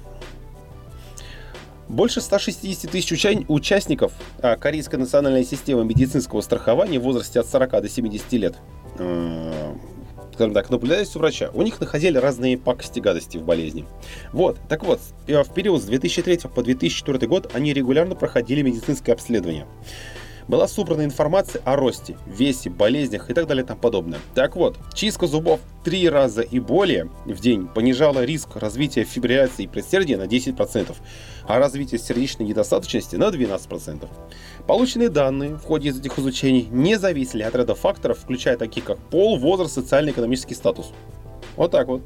больше 1.89 2.21
160 2.21 2.91
тысяч 2.91 3.13
уча- 3.13 3.45
участников 3.49 4.13
а, 4.41 4.57
Корейской 4.57 4.97
национальной 4.97 5.45
системы 5.45 5.85
медицинского 5.85 6.41
страхования 6.41 6.99
в 6.99 7.03
возрасте 7.03 7.41
от 7.41 7.47
40 7.47 7.83
до 7.83 7.89
70 7.89 8.33
лет. 8.39 8.57
Э, 8.99 9.75
скажем 10.37 10.53
так, 10.53 10.69
наблюдались 10.69 11.17
у 11.17 11.19
врача. 11.19 11.51
У 11.55 11.63
них 11.63 11.81
находили 11.81 12.19
разные 12.19 12.59
пакости, 12.59 13.01
гадости 13.01 13.39
в 13.39 13.43
болезни. 13.43 13.87
Вот, 14.35 14.59
так 14.69 14.85
вот, 14.85 15.01
в 15.27 15.55
период 15.55 15.81
с 15.81 15.87
2003 15.87 16.41
по 16.55 16.63
2004 16.63 17.27
год 17.27 17.51
они 17.55 17.73
регулярно 17.73 18.15
проходили 18.15 18.61
медицинское 18.61 19.13
обследование 19.13 19.67
была 20.49 20.69
собрана 20.69 21.05
информация 21.05 21.61
о 21.65 21.77
росте, 21.77 22.17
весе, 22.27 22.71
болезнях 22.71 23.31
и 23.31 23.35
так 23.35 23.47
далее 23.47 23.65
и 23.65 23.67
тому 23.67 23.81
подобное. 23.81 24.19
Так 24.35 24.57
вот, 24.57 24.79
чистка 24.95 25.27
зубов 25.27 25.61
три 25.85 26.09
раза 26.09 26.43
и 26.43 26.59
более 26.59 27.11
в 27.25 27.41
день 27.41 27.67
понижала 27.67 28.25
риск 28.25 28.57
развития 28.57 29.05
фибрилляции 29.05 29.65
и 29.65 29.67
предсердия 29.67 30.19
на 30.19 30.25
10%, 30.25 30.95
а 31.47 31.59
развитие 31.59 31.99
сердечной 31.99 32.47
недостаточности 32.47 33.17
на 33.17 33.29
12%. 33.29 34.09
Полученные 34.67 35.09
данные 35.09 35.55
в 35.55 35.63
ходе 35.63 35.91
этих 35.91 36.19
изучений 36.19 36.67
не 36.71 36.97
зависели 36.97 37.43
от 37.43 37.55
ряда 37.55 37.75
факторов, 37.75 38.19
включая 38.19 38.57
такие 38.57 38.83
как 38.83 38.99
пол, 38.99 39.39
возраст, 39.39 39.75
социально-экономический 39.75 40.55
статус. 40.55 40.91
Вот 41.57 41.71
так 41.71 41.89
вот. 41.89 42.03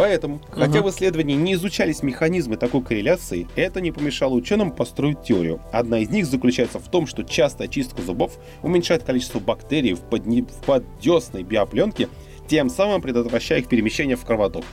Поэтому, 0.00 0.36
uh-huh. 0.36 0.64
хотя 0.64 0.80
в 0.80 0.88
исследовании 0.88 1.34
не 1.34 1.52
изучались 1.52 2.02
механизмы 2.02 2.56
такой 2.56 2.82
корреляции, 2.82 3.46
это 3.54 3.82
не 3.82 3.92
помешало 3.92 4.32
ученым 4.32 4.70
построить 4.70 5.22
теорию. 5.24 5.60
Одна 5.72 5.98
из 5.98 6.08
них 6.08 6.24
заключается 6.24 6.78
в 6.78 6.90
том, 6.90 7.06
что 7.06 7.22
частая 7.22 7.68
чистка 7.68 8.00
зубов 8.00 8.38
уменьшает 8.62 9.02
количество 9.02 9.40
бактерий 9.40 9.92
в, 9.92 10.00
подне... 10.00 10.44
в 10.44 10.64
поддесной 10.64 11.42
биопленке, 11.42 12.08
тем 12.48 12.70
самым 12.70 13.02
предотвращая 13.02 13.58
их 13.58 13.68
перемещение 13.68 14.16
в 14.16 14.24
кровоток. 14.24 14.64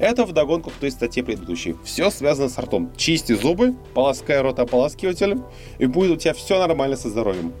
Это 0.00 0.24
вдогонку 0.24 0.70
к 0.70 0.74
той 0.74 0.90
статье 0.90 1.22
предыдущей. 1.22 1.76
Все 1.84 2.10
связано 2.10 2.48
с 2.48 2.58
ртом. 2.58 2.90
Чисти 2.96 3.32
зубы, 3.32 3.76
полоскай 3.94 4.40
рот 4.40 4.58
ополаскивателем, 4.58 5.44
и 5.78 5.86
будет 5.86 6.10
у 6.10 6.16
тебя 6.16 6.34
все 6.34 6.58
нормально 6.58 6.96
со 6.96 7.10
здоровьем. 7.10 7.52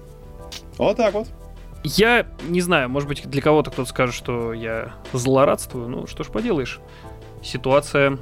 Вот 0.78 0.96
так 0.96 1.14
вот. 1.14 1.28
Я 1.86 2.26
не 2.48 2.62
знаю, 2.62 2.88
может 2.88 3.10
быть, 3.10 3.28
для 3.28 3.42
кого-то 3.42 3.70
кто-то 3.70 3.90
скажет, 3.90 4.14
что 4.14 4.54
я 4.54 4.94
злорадствую. 5.12 5.86
Ну, 5.90 6.06
что 6.06 6.24
ж 6.24 6.28
поделаешь. 6.28 6.80
Ситуация 7.42 8.18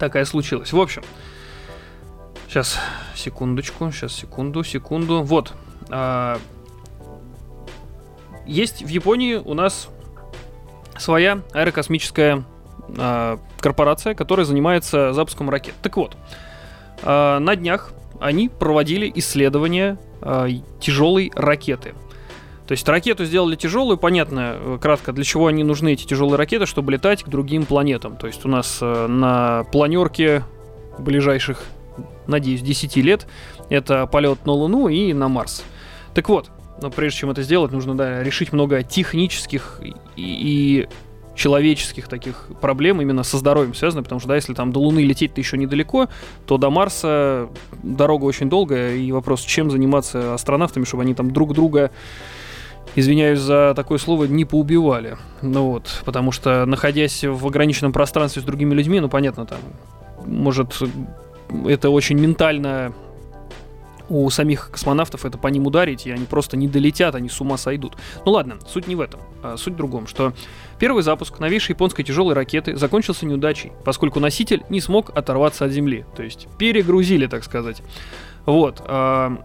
такая 0.00 0.24
случилась. 0.24 0.72
В 0.72 0.80
общем, 0.80 1.02
сейчас, 2.48 2.76
секундочку, 3.14 3.92
сейчас, 3.92 4.12
секунду, 4.12 4.64
секунду. 4.64 5.22
Вот. 5.22 5.52
А, 5.90 6.40
есть 8.46 8.82
в 8.82 8.88
Японии 8.88 9.36
у 9.36 9.54
нас 9.54 9.88
своя 10.98 11.42
аэрокосмическая 11.52 12.42
а, 12.98 13.38
корпорация, 13.60 14.14
которая 14.14 14.44
занимается 14.44 15.12
запуском 15.12 15.50
ракет. 15.50 15.76
Так 15.82 15.96
вот, 15.96 16.16
а, 17.04 17.38
на 17.38 17.54
днях 17.54 17.92
они 18.18 18.48
проводили 18.48 19.10
исследование 19.14 19.98
а, 20.20 20.48
тяжелой 20.80 21.30
ракеты– 21.36 21.94
то 22.70 22.74
есть 22.74 22.88
ракету 22.88 23.24
сделали 23.24 23.56
тяжелую, 23.56 23.98
понятно, 23.98 24.54
э, 24.54 24.78
кратко, 24.80 25.12
для 25.12 25.24
чего 25.24 25.48
они 25.48 25.64
нужны, 25.64 25.94
эти 25.94 26.06
тяжелые 26.06 26.36
ракеты, 26.36 26.66
чтобы 26.66 26.92
летать 26.92 27.24
к 27.24 27.28
другим 27.28 27.66
планетам. 27.66 28.16
То 28.16 28.28
есть 28.28 28.44
у 28.44 28.48
нас 28.48 28.78
э, 28.80 29.06
на 29.08 29.64
планерке 29.72 30.44
ближайших, 30.96 31.64
надеюсь, 32.28 32.62
10 32.62 32.94
лет 32.98 33.26
это 33.70 34.06
полет 34.06 34.46
на 34.46 34.52
Луну 34.52 34.86
и 34.86 35.12
на 35.12 35.26
Марс. 35.26 35.64
Так 36.14 36.28
вот, 36.28 36.52
но 36.80 36.90
прежде 36.90 37.18
чем 37.18 37.30
это 37.32 37.42
сделать, 37.42 37.72
нужно 37.72 37.96
да, 37.96 38.22
решить 38.22 38.52
много 38.52 38.84
технических 38.84 39.80
и, 39.82 39.92
и 40.16 40.88
человеческих 41.34 42.06
таких 42.06 42.50
проблем 42.60 43.02
именно 43.02 43.24
со 43.24 43.36
здоровьем 43.36 43.74
связано, 43.74 44.04
потому 44.04 44.20
что, 44.20 44.28
да, 44.28 44.36
если 44.36 44.54
там 44.54 44.70
до 44.70 44.78
Луны 44.78 45.00
лететь-то 45.00 45.40
еще 45.40 45.58
недалеко, 45.58 46.08
то 46.46 46.56
до 46.56 46.70
Марса 46.70 47.48
дорога 47.82 48.26
очень 48.26 48.48
долгая, 48.48 48.94
и 48.94 49.10
вопрос, 49.10 49.40
чем 49.40 49.72
заниматься 49.72 50.34
астронавтами, 50.34 50.84
чтобы 50.84 51.02
они 51.02 51.14
там 51.14 51.32
друг 51.32 51.52
друга 51.52 51.90
извиняюсь 52.94 53.38
за 53.38 53.72
такое 53.74 53.98
слово, 53.98 54.24
не 54.24 54.44
поубивали. 54.44 55.16
Ну 55.42 55.70
вот, 55.70 56.02
потому 56.04 56.32
что, 56.32 56.64
находясь 56.66 57.24
в 57.24 57.46
ограниченном 57.46 57.92
пространстве 57.92 58.42
с 58.42 58.44
другими 58.44 58.74
людьми, 58.74 59.00
ну, 59.00 59.08
понятно, 59.08 59.46
там, 59.46 59.58
может, 60.26 60.78
это 61.66 61.90
очень 61.90 62.18
ментально 62.18 62.92
у 64.10 64.28
самих 64.28 64.70
космонавтов 64.72 65.24
это 65.24 65.38
по 65.38 65.46
ним 65.46 65.66
ударить, 65.66 66.06
и 66.06 66.10
они 66.10 66.26
просто 66.26 66.56
не 66.56 66.66
долетят, 66.66 67.14
они 67.14 67.28
с 67.28 67.40
ума 67.40 67.56
сойдут. 67.56 67.96
Ну 68.26 68.32
ладно, 68.32 68.56
суть 68.68 68.88
не 68.88 68.96
в 68.96 69.00
этом. 69.00 69.20
А 69.42 69.56
суть 69.56 69.74
в 69.74 69.76
другом, 69.76 70.08
что 70.08 70.34
первый 70.80 71.04
запуск 71.04 71.38
новейшей 71.38 71.74
японской 71.74 72.02
тяжелой 72.02 72.34
ракеты 72.34 72.76
закончился 72.76 73.24
неудачей, 73.24 73.70
поскольку 73.84 74.18
носитель 74.18 74.64
не 74.68 74.80
смог 74.80 75.16
оторваться 75.16 75.64
от 75.64 75.70
Земли. 75.70 76.04
То 76.16 76.24
есть 76.24 76.48
перегрузили, 76.58 77.28
так 77.28 77.44
сказать. 77.44 77.82
Вот. 78.46 78.82
А, 78.86 79.44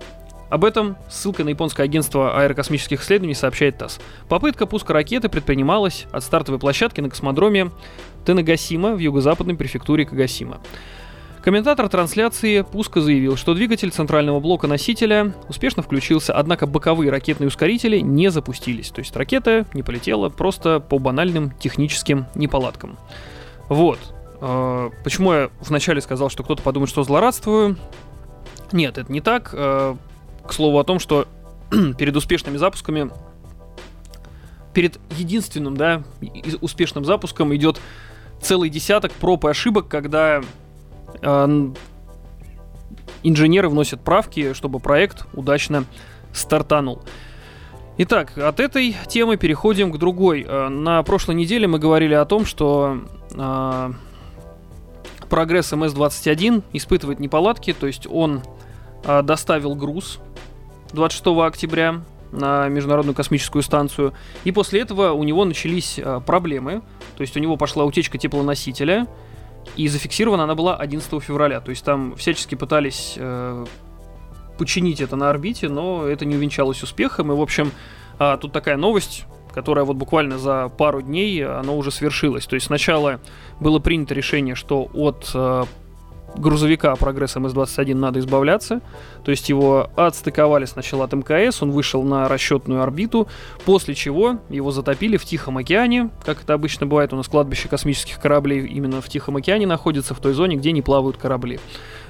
об 0.49 0.63
этом 0.63 0.97
ссылка 1.09 1.43
на 1.43 1.49
японское 1.49 1.83
агентство 1.83 2.39
аэрокосмических 2.39 3.01
исследований 3.01 3.33
сообщает 3.33 3.77
ТАСС. 3.77 3.99
Попытка 4.29 4.65
пуска 4.65 4.93
ракеты 4.93 5.29
предпринималась 5.29 6.05
от 6.11 6.23
стартовой 6.23 6.59
площадки 6.59 7.01
на 7.01 7.09
космодроме 7.09 7.71
Тенагасима 8.25 8.93
в 8.93 8.99
юго-западной 8.99 9.55
префектуре 9.55 10.05
Кагасима. 10.05 10.59
Комментатор 11.45 11.87
трансляции 11.89 12.61
пуска 12.63 13.01
заявил, 13.01 13.37
что 13.37 13.53
двигатель 13.53 13.91
центрального 13.91 14.39
блока 14.39 14.65
носителя 14.65 15.35
успешно 15.47 15.83
включился, 15.83 16.33
однако 16.33 16.65
боковые 16.65 17.11
ракетные 17.11 17.49
ускорители 17.49 17.99
не 17.99 18.31
запустились. 18.31 18.89
То 18.89 18.99
есть 18.99 19.15
ракета 19.15 19.67
не 19.75 19.83
полетела 19.83 20.29
просто 20.29 20.79
по 20.79 20.97
банальным 20.97 21.51
техническим 21.51 22.25
неполадкам. 22.33 22.97
Вот. 23.69 23.99
Э, 24.41 24.89
почему 25.03 25.33
я 25.33 25.49
вначале 25.61 26.01
сказал, 26.01 26.29
что 26.29 26.43
кто-то 26.43 26.63
подумает, 26.63 26.89
что 26.89 27.03
злорадствую? 27.03 27.77
Нет, 28.71 28.97
это 28.97 29.11
не 29.11 29.21
так. 29.21 29.53
К 30.47 30.53
слову 30.53 30.79
о 30.79 30.83
том, 30.83 30.99
что 30.99 31.27
перед 31.97 32.15
успешными 32.15 32.57
запусками, 32.57 33.11
перед 34.73 34.99
единственным, 35.17 35.77
да, 35.77 36.03
успешным 36.61 37.05
запуском 37.05 37.55
идет 37.55 37.79
целый 38.41 38.69
десяток 38.69 39.11
проб 39.13 39.45
и 39.45 39.49
ошибок, 39.49 39.87
когда 39.87 40.41
э, 41.21 41.73
инженеры 43.23 43.69
вносят 43.69 44.01
правки, 44.01 44.53
чтобы 44.53 44.79
проект 44.79 45.25
удачно 45.33 45.85
стартанул. 46.33 47.01
Итак, 47.97 48.37
от 48.37 48.59
этой 48.59 48.95
темы 49.07 49.37
переходим 49.37 49.91
к 49.91 49.97
другой. 49.97 50.45
Э, 50.47 50.67
на 50.67 51.01
прошлой 51.03 51.35
неделе 51.35 51.67
мы 51.67 51.79
говорили 51.79 52.13
о 52.13 52.25
том, 52.25 52.45
что 52.45 52.99
э, 53.33 53.91
прогресс 55.29 55.71
МС-21 55.71 56.63
испытывает 56.73 57.19
неполадки, 57.19 57.73
то 57.73 57.87
есть 57.87 58.05
он 58.05 58.41
э, 59.05 59.21
доставил 59.21 59.75
груз 59.75 60.19
26 60.93 61.27
октября 61.45 62.01
на 62.31 62.67
Международную 62.67 63.15
космическую 63.15 63.63
станцию. 63.63 64.13
И 64.43 64.51
после 64.51 64.81
этого 64.81 65.11
у 65.11 65.23
него 65.23 65.45
начались 65.45 65.97
э, 65.97 66.21
проблемы. 66.25 66.81
То 67.15 67.21
есть 67.21 67.35
у 67.37 67.39
него 67.39 67.57
пошла 67.57 67.85
утечка 67.85 68.17
теплоносителя. 68.17 69.07
И 69.75 69.87
зафиксирована 69.87 70.43
она 70.43 70.55
была 70.55 70.75
11 70.75 71.23
февраля. 71.23 71.59
То 71.59 71.71
есть 71.71 71.83
там 71.83 72.15
всячески 72.15 72.55
пытались 72.55 73.15
э, 73.17 73.65
починить 74.57 75.01
это 75.01 75.15
на 75.15 75.29
орбите, 75.29 75.69
но 75.69 76.05
это 76.05 76.25
не 76.25 76.35
увенчалось 76.35 76.83
успехом. 76.83 77.31
И, 77.31 77.35
в 77.35 77.41
общем, 77.41 77.71
э, 78.19 78.37
тут 78.39 78.51
такая 78.51 78.77
новость 78.77 79.25
которая 79.55 79.85
вот 79.85 79.95
буквально 79.95 80.37
за 80.37 80.67
пару 80.67 81.01
дней 81.01 81.45
оно 81.45 81.77
уже 81.77 81.89
свершилось. 81.89 82.45
То 82.45 82.55
есть 82.55 82.67
сначала 82.67 83.21
было 83.61 83.79
принято 83.79 84.13
решение, 84.13 84.53
что 84.53 84.89
от 84.93 85.31
э, 85.33 85.63
грузовика 86.37 86.95
прогресс 86.95 87.35
МС-21 87.35 87.95
надо 87.95 88.19
избавляться. 88.19 88.81
То 89.23 89.31
есть 89.31 89.49
его 89.49 89.89
отстыковали 89.95 90.65
сначала 90.65 91.05
от 91.05 91.13
МКС, 91.13 91.61
он 91.61 91.71
вышел 91.71 92.03
на 92.03 92.27
расчетную 92.27 92.81
орбиту, 92.81 93.27
после 93.65 93.95
чего 93.95 94.39
его 94.49 94.71
затопили 94.71 95.17
в 95.17 95.25
Тихом 95.25 95.57
океане, 95.57 96.09
как 96.23 96.41
это 96.43 96.53
обычно 96.53 96.85
бывает, 96.85 97.13
у 97.13 97.15
нас 97.15 97.27
кладбище 97.27 97.67
космических 97.67 98.19
кораблей 98.19 98.65
именно 98.65 99.01
в 99.01 99.09
Тихом 99.09 99.37
океане 99.37 99.67
находится, 99.67 100.13
в 100.13 100.19
той 100.19 100.33
зоне, 100.33 100.55
где 100.57 100.71
не 100.71 100.81
плавают 100.81 101.17
корабли. 101.17 101.59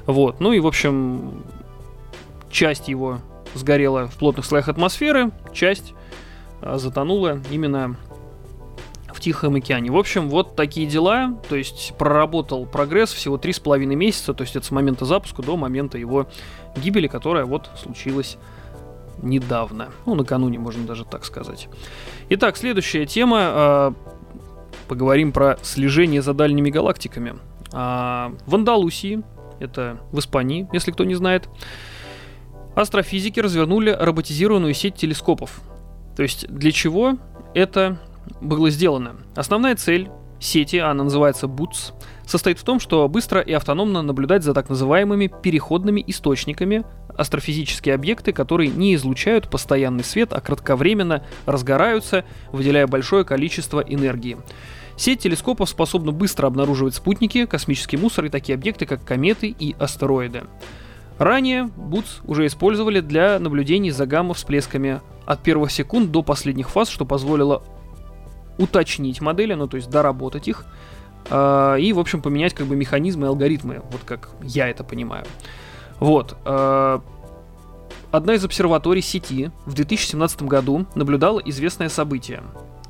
Вот, 0.05 0.39
ну 0.39 0.53
и 0.53 0.59
в 0.59 0.67
общем, 0.67 1.43
часть 2.49 2.87
его 2.87 3.19
сгорела 3.53 4.07
в 4.07 4.15
плотных 4.15 4.45
слоях 4.45 4.69
атмосферы, 4.69 5.31
часть 5.53 5.93
а, 6.61 6.77
затонула 6.77 7.39
именно 7.51 7.95
в 9.15 9.21
Тихом 9.21 9.55
океане. 9.55 9.91
В 9.91 9.97
общем, 9.97 10.29
вот 10.29 10.55
такие 10.55 10.85
дела. 10.85 11.39
То 11.47 11.55
есть 11.55 11.93
проработал 11.97 12.65
прогресс 12.65 13.13
всего 13.13 13.37
три 13.37 13.53
с 13.53 13.59
половиной 13.59 13.95
месяца, 13.95 14.33
то 14.33 14.41
есть 14.41 14.55
это 14.55 14.65
с 14.65 14.71
момента 14.71 15.05
запуска 15.05 15.41
до 15.41 15.55
момента 15.55 15.97
его 15.97 16.27
гибели, 16.75 17.07
которая 17.07 17.45
вот 17.45 17.69
случилась 17.81 18.37
недавно. 19.21 19.89
Ну, 20.05 20.15
накануне, 20.15 20.59
можно 20.59 20.85
даже 20.85 21.05
так 21.05 21.23
сказать. 21.23 21.69
Итак, 22.29 22.57
следующая 22.57 23.05
тема. 23.05 23.39
Э, 23.41 23.91
поговорим 24.87 25.31
про 25.31 25.57
слежение 25.61 26.21
за 26.21 26.33
дальними 26.33 26.69
галактиками. 26.69 27.35
Э, 27.71 28.31
в 28.45 28.53
Андалусии, 28.53 29.23
это 29.59 29.97
в 30.11 30.19
Испании, 30.19 30.67
если 30.73 30.91
кто 30.91 31.05
не 31.05 31.15
знает, 31.15 31.47
астрофизики 32.75 33.39
развернули 33.39 33.95
роботизированную 33.97 34.73
сеть 34.73 34.95
телескопов. 34.95 35.61
То 36.17 36.23
есть 36.23 36.47
для 36.49 36.73
чего 36.73 37.17
это 37.53 37.97
было 38.41 38.69
сделано. 38.69 39.15
Основная 39.35 39.75
цель 39.75 40.09
сети, 40.39 40.77
она 40.77 41.03
называется 41.03 41.47
BOOTS, 41.47 41.93
состоит 42.25 42.59
в 42.59 42.63
том, 42.63 42.79
что 42.79 43.07
быстро 43.07 43.41
и 43.41 43.53
автономно 43.53 44.01
наблюдать 44.01 44.43
за 44.43 44.53
так 44.53 44.69
называемыми 44.69 45.31
переходными 45.41 46.03
источниками 46.05 46.83
астрофизические 47.17 47.95
объекты, 47.95 48.33
которые 48.33 48.69
не 48.69 48.95
излучают 48.95 49.49
постоянный 49.49 50.03
свет, 50.03 50.33
а 50.33 50.41
кратковременно 50.41 51.23
разгораются, 51.45 52.25
выделяя 52.51 52.87
большое 52.87 53.23
количество 53.23 53.79
энергии. 53.79 54.37
Сеть 54.97 55.19
телескопов 55.19 55.69
способна 55.69 56.11
быстро 56.11 56.47
обнаруживать 56.47 56.95
спутники, 56.95 57.45
космический 57.45 57.97
мусор 57.97 58.25
и 58.25 58.29
такие 58.29 58.55
объекты, 58.55 58.85
как 58.85 59.03
кометы 59.03 59.47
и 59.47 59.75
астероиды. 59.77 60.43
Ранее 61.17 61.69
БУЦ 61.75 62.21
уже 62.25 62.45
использовали 62.45 62.99
для 62.99 63.39
наблюдений 63.39 63.91
за 63.91 64.05
гамма-всплесками 64.05 65.01
от 65.25 65.41
первых 65.41 65.71
секунд 65.71 66.11
до 66.11 66.21
последних 66.23 66.69
фаз, 66.69 66.89
что 66.89 67.05
позволило 67.05 67.63
уточнить 68.57 69.21
модели, 69.21 69.53
ну 69.53 69.67
то 69.67 69.77
есть 69.77 69.89
доработать 69.89 70.47
их, 70.47 70.65
э, 71.29 71.77
и, 71.79 71.93
в 71.93 71.99
общем, 71.99 72.21
поменять 72.21 72.53
как 72.53 72.67
бы 72.67 72.75
механизмы 72.75 73.27
и 73.27 73.29
алгоритмы, 73.29 73.81
вот 73.91 74.01
как 74.05 74.29
я 74.41 74.67
это 74.67 74.83
понимаю. 74.83 75.25
Вот. 75.99 76.35
Э, 76.45 76.99
одна 78.11 78.33
из 78.33 78.43
обсерваторий 78.43 79.01
сети 79.01 79.51
в 79.65 79.73
2017 79.73 80.43
году 80.43 80.85
наблюдала 80.95 81.39
известное 81.39 81.89
событие. 81.89 82.43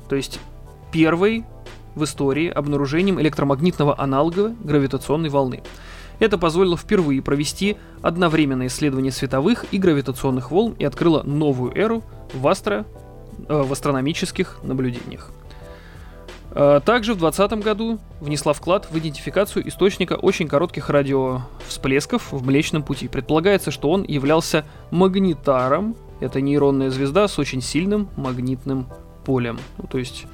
То 0.08 0.16
есть 0.16 0.40
первый 0.92 1.44
в 1.94 2.04
истории 2.04 2.48
обнаружением 2.48 3.20
электромагнитного 3.20 3.98
аналога 3.98 4.54
гравитационной 4.62 5.30
волны. 5.30 5.62
Это 6.18 6.38
позволило 6.38 6.76
впервые 6.76 7.20
провести 7.22 7.76
одновременное 8.02 8.68
исследование 8.68 9.12
световых 9.12 9.66
и 9.70 9.78
гравитационных 9.78 10.50
волн 10.50 10.74
и 10.78 10.84
открыло 10.84 11.22
новую 11.22 11.76
эру 11.76 12.02
в, 12.32 12.46
астро, 12.48 12.86
э, 13.48 13.62
в 13.62 13.72
астрономических 13.72 14.60
наблюдениях. 14.62 15.30
Э, 16.58 16.80
также 16.82 17.12
в 17.12 17.18
2020 17.18 17.62
году 17.62 17.98
внесла 18.18 18.54
вклад 18.54 18.88
в 18.90 18.96
идентификацию 18.96 19.68
источника 19.68 20.14
очень 20.14 20.48
коротких 20.48 20.88
радиовсплесков 20.88 22.32
в 22.32 22.46
Млечном 22.46 22.82
Пути. 22.82 23.08
Предполагается, 23.08 23.70
что 23.70 23.90
он 23.90 24.04
являлся 24.04 24.64
магнитаром. 24.90 25.94
Это 26.20 26.40
нейронная 26.40 26.88
звезда 26.88 27.28
с 27.28 27.38
очень 27.38 27.60
сильным 27.60 28.08
магнитным 28.16 28.86
полем. 29.26 29.58
Ну, 29.76 29.86
то 29.86 29.98
есть 29.98 30.24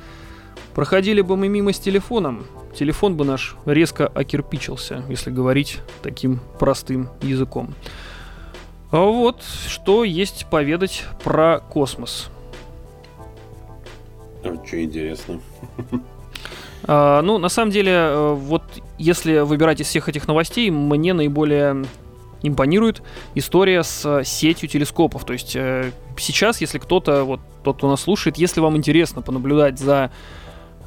проходили 0.75 1.23
бы 1.23 1.37
мы 1.37 1.49
мимо 1.49 1.73
с 1.73 1.81
телефоном, 1.81 2.47
телефон 2.73 3.17
бы 3.17 3.25
наш 3.25 3.57
резко 3.67 4.07
окирпичился, 4.07 5.03
если 5.09 5.31
говорить 5.31 5.81
таким 6.05 6.39
простым 6.61 7.09
языком. 7.21 7.75
А 8.93 9.01
вот 9.01 9.43
что 9.67 10.05
есть 10.05 10.47
поведать 10.49 11.05
про 11.25 11.59
космос. 11.59 12.31
Очень 14.45 14.85
интересно. 14.85 15.41
А, 16.85 17.23
ну, 17.23 17.39
на 17.39 17.49
самом 17.49 17.71
деле, 17.71 17.93
э, 17.93 18.35
вот 18.35 18.63
если 18.99 19.39
выбирать 19.39 19.81
из 19.81 19.87
всех 19.87 20.09
этих 20.09 20.27
новостей, 20.29 20.71
мне 20.71 21.13
наиболее 21.13 21.85
импонирует 22.43 23.03
история 23.35 23.83
с 23.83 24.23
сетью 24.25 24.69
телескопов. 24.69 25.25
То 25.25 25.33
есть 25.33 25.55
э, 25.55 25.93
сейчас, 26.17 26.61
если 26.61 26.79
кто-то, 26.79 27.25
вот 27.25 27.41
тот, 27.63 27.77
кто 27.79 27.89
нас 27.89 28.03
слушает, 28.03 28.37
если 28.37 28.61
вам 28.61 28.77
интересно 28.77 29.23
понаблюдать 29.23 29.79
за 29.79 30.11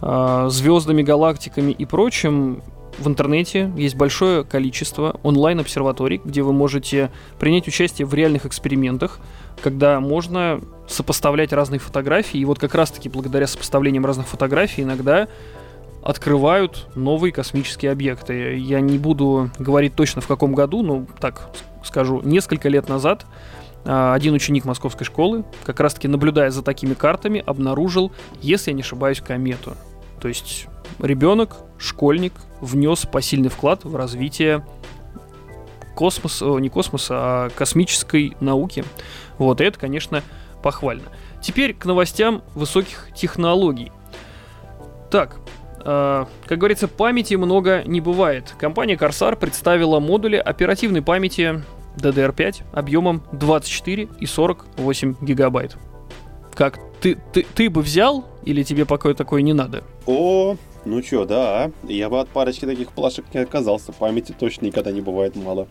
э, 0.01 0.47
звездами, 0.49 1.01
галактиками 1.01 1.71
и 1.71 1.85
прочим, 1.85 2.61
в 2.97 3.07
интернете 3.07 3.71
есть 3.75 3.95
большое 3.95 4.43
количество 4.45 5.19
онлайн-обсерваторий, 5.23 6.21
где 6.23 6.41
вы 6.43 6.53
можете 6.53 7.11
принять 7.39 7.67
участие 7.67 8.05
в 8.05 8.13
реальных 8.13 8.45
экспериментах, 8.45 9.19
когда 9.61 9.99
можно 9.99 10.61
сопоставлять 10.87 11.51
разные 11.51 11.79
фотографии. 11.79 12.39
И 12.39 12.45
вот 12.45 12.59
как 12.59 12.73
раз-таки 12.73 13.09
благодаря 13.09 13.47
сопоставлениям 13.47 14.05
разных 14.05 14.27
фотографий 14.27 14.83
иногда 14.83 15.27
открывают 16.05 16.87
новые 16.93 17.33
космические 17.33 17.91
объекты. 17.91 18.57
Я 18.57 18.79
не 18.79 18.99
буду 18.99 19.49
говорить 19.57 19.95
точно 19.95 20.21
в 20.21 20.27
каком 20.27 20.53
году, 20.53 20.83
но 20.83 21.07
так 21.19 21.49
скажу, 21.83 22.21
несколько 22.21 22.69
лет 22.69 22.87
назад 22.87 23.25
а, 23.85 24.13
один 24.13 24.35
ученик 24.35 24.65
московской 24.65 25.03
школы, 25.03 25.45
как 25.63 25.79
раз-таки 25.79 26.07
наблюдая 26.07 26.51
за 26.51 26.61
такими 26.61 26.93
картами, 26.93 27.43
обнаружил, 27.43 28.11
если 28.39 28.69
я 28.69 28.75
не 28.75 28.83
ошибаюсь, 28.83 29.19
комету. 29.19 29.73
То 30.21 30.27
есть 30.27 30.67
ребенок, 30.99 31.55
школьник, 31.79 32.33
внес 32.61 33.07
посильный 33.11 33.49
вклад 33.49 33.83
в 33.83 33.95
развитие 33.95 34.63
космоса, 35.95 36.45
не 36.57 36.69
космоса, 36.69 37.15
а 37.17 37.49
космической 37.49 38.37
науки. 38.39 38.85
Вот, 39.39 39.59
и 39.59 39.63
это, 39.63 39.79
конечно, 39.79 40.21
похвально. 40.61 41.05
Теперь 41.41 41.73
к 41.73 41.85
новостям 41.85 42.43
высоких 42.53 43.07
технологий. 43.15 43.91
Так, 45.09 45.37
э, 45.85 46.25
как 46.45 46.57
говорится, 46.57 46.87
памяти 46.87 47.35
много 47.35 47.83
не 47.85 48.01
бывает. 48.01 48.53
Компания 48.57 48.95
Corsair 48.95 49.35
представила 49.35 49.99
модули 49.99 50.37
оперативной 50.37 51.01
памяти 51.01 51.63
DDR5 51.97 52.63
объемом 52.73 53.23
24 53.31 54.09
и 54.19 54.25
48 54.25 55.15
гигабайт. 55.21 55.77
Как, 56.53 56.79
ты, 57.01 57.17
ты, 57.33 57.45
ты 57.53 57.69
бы 57.69 57.81
взял 57.81 58.25
или 58.43 58.63
тебе 58.63 58.85
пока 58.85 59.13
такое 59.13 59.41
не 59.41 59.53
надо? 59.53 59.83
О, 60.05 60.55
ну 60.85 61.01
чё, 61.01 61.25
да, 61.25 61.71
я 61.83 62.09
бы 62.09 62.19
от 62.19 62.29
парочки 62.29 62.65
таких 62.65 62.91
плашек 62.91 63.25
не 63.33 63.41
оказался. 63.41 63.91
Памяти 63.91 64.35
точно 64.37 64.65
никогда 64.65 64.91
не 64.91 65.01
бывает 65.01 65.35
мало. 65.35 65.67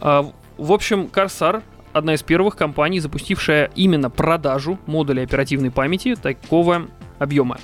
А, 0.00 0.32
в 0.58 0.72
общем, 0.72 1.08
Corsair 1.12 1.62
одна 1.92 2.14
из 2.14 2.22
первых 2.22 2.56
компаний, 2.56 3.00
запустившая 3.00 3.70
именно 3.76 4.10
продажу 4.10 4.78
модулей 4.86 5.22
оперативной 5.22 5.70
памяти 5.70 6.16
такого 6.16 6.88
объема. 7.18 7.58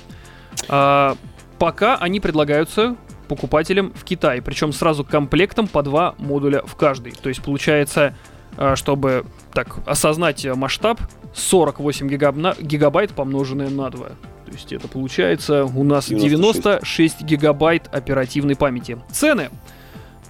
А, 0.67 1.15
пока 1.59 1.95
они 1.97 2.19
предлагаются 2.19 2.95
покупателям 3.27 3.93
в 3.93 4.03
Китае, 4.03 4.41
причем 4.41 4.73
сразу 4.73 5.03
комплектом 5.03 5.67
по 5.67 5.83
два 5.83 6.15
модуля 6.17 6.63
в 6.65 6.75
каждый. 6.75 7.11
То 7.11 7.29
есть 7.29 7.43
получается, 7.43 8.15
а, 8.57 8.75
чтобы 8.75 9.25
так 9.53 9.77
осознать 9.85 10.45
масштаб, 10.55 10.99
48 11.35 12.07
гигаб- 12.09 12.61
гигабайт 12.61 13.11
помноженное 13.11 13.69
на 13.69 13.89
2. 13.91 14.07
То 14.07 14.51
есть 14.51 14.73
это 14.73 14.87
получается 14.87 15.65
у 15.65 15.83
нас 15.83 16.07
96, 16.07 16.61
96 16.63 17.21
гигабайт 17.21 17.87
оперативной 17.93 18.55
памяти. 18.55 18.97
Цены. 19.11 19.49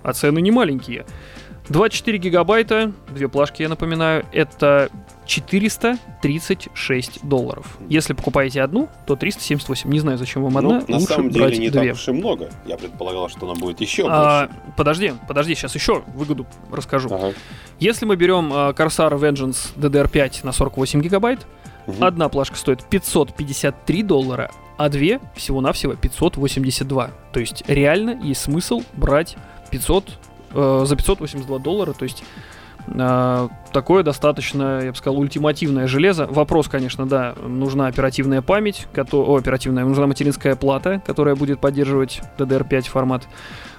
А 0.04 0.12
цены 0.12 0.42
не 0.42 0.52
маленькие. 0.52 1.06
24 1.70 2.18
гигабайта, 2.18 2.92
две 3.10 3.28
плашки, 3.28 3.62
я 3.62 3.70
напоминаю, 3.70 4.26
это 4.32 4.90
436 5.26 7.24
долларов. 7.24 7.78
Если 7.88 8.14
покупаете 8.14 8.64
одну, 8.64 8.90
то 9.06 9.16
378. 9.16 9.90
Не 9.92 10.00
знаю, 10.00 10.18
зачем 10.18 10.44
вам 10.44 10.58
одна. 10.58 10.84
Ну, 10.88 10.96
на 10.96 11.00
самом 11.00 11.30
деле 11.30 11.58
не 11.58 11.70
две. 11.70 11.90
так 11.90 11.94
уж 11.94 12.08
и 12.08 12.12
много. 12.12 12.50
Я 12.66 12.78
предполагал, 12.78 13.30
что 13.30 13.46
она 13.50 13.54
будет 13.60 13.80
еще 13.80 14.08
а, 14.10 14.48
больше. 14.48 14.74
Подожди, 14.76 15.14
подожди, 15.28 15.54
сейчас 15.54 15.76
еще 15.76 16.04
выгоду 16.16 16.48
расскажу. 16.72 17.14
Ага. 17.14 17.34
Если 17.80 18.06
мы 18.06 18.16
берем 18.16 18.52
uh, 18.52 18.76
Corsair 18.76 19.12
Vengeance 19.20 19.76
DDR5 19.78 20.40
на 20.44 20.52
48 20.52 21.02
гигабайт, 21.02 21.46
угу. 21.86 22.04
одна 22.04 22.28
плашка 22.30 22.56
стоит 22.56 22.84
553 22.86 24.04
доллара, 24.04 24.50
а 24.78 24.90
две 24.90 25.20
всего-навсего 25.36 25.94
582. 25.94 27.12
То 27.32 27.40
есть 27.40 27.64
реально 27.68 28.20
есть 28.24 28.42
смысл 28.42 28.82
брать 28.94 29.38
500 29.70 30.18
э, 30.54 30.84
за 30.86 30.96
582 30.96 31.60
доллара, 31.60 31.94
то 31.94 32.04
есть 32.04 32.24
э, 32.88 33.48
такое 33.72 34.04
достаточно, 34.04 34.82
я 34.84 34.92
бы 34.92 34.98
сказал, 34.98 35.20
ультимативное 35.20 35.88
железо. 35.88 36.26
Вопрос, 36.28 36.68
конечно, 36.68 37.06
да, 37.06 37.36
нужна 37.46 37.88
оперативная 37.88 38.42
память, 38.42 38.88
кото- 38.94 39.24
о, 39.26 39.36
оперативная, 39.38 39.86
нужна 39.86 40.08
материнская 40.08 40.56
плата, 40.56 41.02
которая 41.06 41.36
будет 41.36 41.60
поддерживать 41.60 42.22
DDR5 42.38 42.82
формат. 42.84 43.28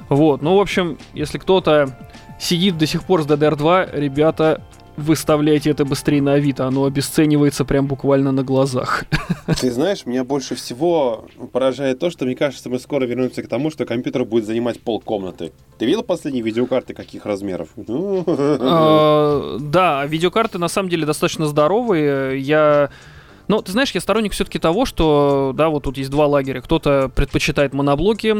Вот, 0.08 0.42
ну, 0.42 0.56
в 0.56 0.60
общем, 0.60 0.98
если 1.14 1.38
кто-то 1.38 1.96
сидит 2.38 2.78
до 2.78 2.86
сих 2.86 3.04
пор 3.04 3.22
с 3.22 3.26
DDR2, 3.26 3.90
ребята, 3.98 4.62
выставляйте 5.00 5.70
это 5.70 5.84
быстрее 5.84 6.22
на 6.22 6.34
Авито, 6.34 6.66
оно 6.66 6.84
обесценивается 6.84 7.64
прям 7.64 7.86
буквально 7.86 8.32
на 8.32 8.42
глазах. 8.42 9.04
Ты 9.60 9.70
знаешь, 9.70 10.06
меня 10.06 10.24
больше 10.24 10.54
всего 10.54 11.26
поражает 11.52 11.98
то, 11.98 12.10
что 12.10 12.24
мне 12.24 12.36
кажется, 12.36 12.68
мы 12.68 12.78
скоро 12.78 13.04
вернемся 13.06 13.42
к 13.42 13.48
тому, 13.48 13.70
что 13.70 13.84
компьютер 13.86 14.24
будет 14.24 14.46
занимать 14.46 14.80
пол 14.80 15.00
комнаты. 15.00 15.52
Ты 15.78 15.86
видел 15.86 16.02
последние 16.02 16.44
видеокарты 16.44 16.94
каких 16.94 17.26
размеров? 17.26 17.68
А, 17.76 19.58
да, 19.60 20.06
видеокарты 20.06 20.58
на 20.58 20.68
самом 20.68 20.88
деле 20.88 21.06
достаточно 21.06 21.46
здоровые. 21.46 22.40
Я 22.40 22.90
но 23.50 23.60
ты 23.62 23.72
знаешь, 23.72 23.90
я 23.90 24.00
сторонник 24.00 24.32
все-таки 24.32 24.60
того, 24.60 24.86
что, 24.86 25.52
да, 25.56 25.70
вот 25.70 25.82
тут 25.82 25.98
есть 25.98 26.08
два 26.08 26.28
лагеря. 26.28 26.60
Кто-то 26.60 27.10
предпочитает 27.12 27.72
моноблоки, 27.74 28.36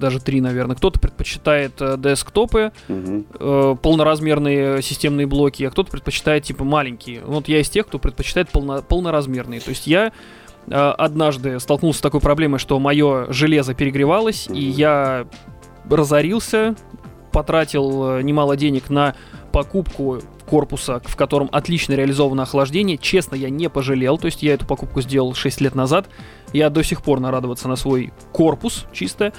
даже 0.00 0.20
три, 0.20 0.40
наверное. 0.40 0.76
Кто-то 0.76 0.98
предпочитает 0.98 1.72
э, 1.80 1.96
десктопы, 1.98 2.72
угу. 2.88 3.24
э, 3.38 3.76
полноразмерные 3.80 4.82
системные 4.82 5.26
блоки, 5.26 5.62
а 5.64 5.70
кто-то 5.70 5.90
предпочитает 5.90 6.44
типа 6.44 6.64
маленькие. 6.64 7.22
Вот 7.24 7.48
я 7.48 7.60
из 7.60 7.68
тех, 7.70 7.86
кто 7.86 7.98
предпочитает 7.98 8.48
полно, 8.48 8.82
полноразмерные. 8.82 9.60
То 9.60 9.70
есть 9.70 9.86
я 9.86 10.12
э, 10.66 10.74
однажды 10.74 11.60
столкнулся 11.60 11.98
с 12.00 12.02
такой 12.02 12.20
проблемой, 12.20 12.58
что 12.58 12.78
мое 12.78 13.32
железо 13.32 13.74
перегревалось, 13.74 14.48
угу. 14.48 14.56
и 14.56 14.64
я 14.64 15.26
разорился, 15.88 16.74
потратил 17.32 18.18
э, 18.18 18.22
немало 18.22 18.56
денег 18.56 18.90
на 18.90 19.14
покупку 19.52 20.20
корпуса, 20.48 21.00
в 21.04 21.16
котором 21.16 21.48
отлично 21.52 21.94
реализовано 21.94 22.42
охлаждение. 22.42 22.98
Честно, 22.98 23.36
я 23.36 23.50
не 23.50 23.68
пожалел. 23.68 24.18
То 24.18 24.26
есть 24.26 24.42
я 24.42 24.54
эту 24.54 24.66
покупку 24.66 25.00
сделал 25.00 25.34
6 25.34 25.60
лет 25.60 25.74
назад. 25.74 26.08
Я 26.52 26.70
до 26.70 26.82
сих 26.82 27.02
пор 27.02 27.20
нарадоваться 27.20 27.68
на 27.68 27.76
свой 27.76 28.12
корпус 28.32 28.86
чисто. 28.92 29.32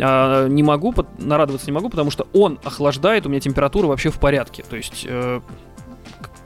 А, 0.00 0.48
не 0.48 0.62
могу, 0.62 0.94
нарадоваться 1.18 1.66
не 1.66 1.72
могу, 1.72 1.88
потому 1.88 2.10
что 2.10 2.26
он 2.32 2.58
охлаждает, 2.64 3.26
у 3.26 3.28
меня 3.28 3.40
температура 3.40 3.86
вообще 3.86 4.10
в 4.10 4.18
порядке. 4.18 4.64
То 4.68 4.76
есть 4.76 5.06
э, 5.08 5.40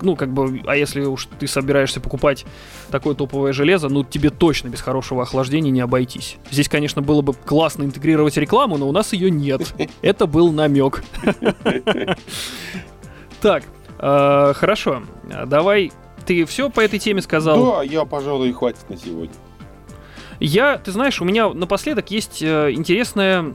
ну, 0.02 0.16
как 0.16 0.32
бы, 0.32 0.62
а 0.66 0.76
если 0.76 1.02
уж 1.02 1.28
ты 1.38 1.46
собираешься 1.46 2.00
покупать 2.00 2.44
такое 2.90 3.14
топовое 3.14 3.52
железо, 3.52 3.88
ну, 3.88 4.04
тебе 4.04 4.30
точно 4.30 4.68
без 4.68 4.80
хорошего 4.80 5.22
охлаждения 5.22 5.70
не 5.70 5.80
обойтись. 5.80 6.38
Здесь, 6.50 6.68
конечно, 6.68 7.02
было 7.02 7.22
бы 7.22 7.34
классно 7.34 7.84
интегрировать 7.84 8.36
рекламу, 8.36 8.78
но 8.78 8.88
у 8.88 8.92
нас 8.92 9.12
ее 9.12 9.30
нет. 9.30 9.74
Это 10.02 10.26
был 10.26 10.52
намек. 10.52 11.02
Так, 13.40 13.64
э, 13.98 14.52
хорошо. 14.54 15.02
Давай, 15.46 15.92
ты 16.26 16.44
все 16.44 16.70
по 16.70 16.80
этой 16.80 16.98
теме 16.98 17.22
сказал? 17.22 17.76
Да, 17.76 17.82
я, 17.82 18.04
пожалуй, 18.04 18.52
хватит 18.52 18.88
на 18.88 18.96
сегодня. 18.96 19.34
Я, 20.38 20.78
ты 20.78 20.90
знаешь, 20.92 21.20
у 21.20 21.24
меня 21.24 21.50
напоследок 21.50 22.10
есть 22.10 22.42
э, 22.42 22.72
интересная 22.72 23.54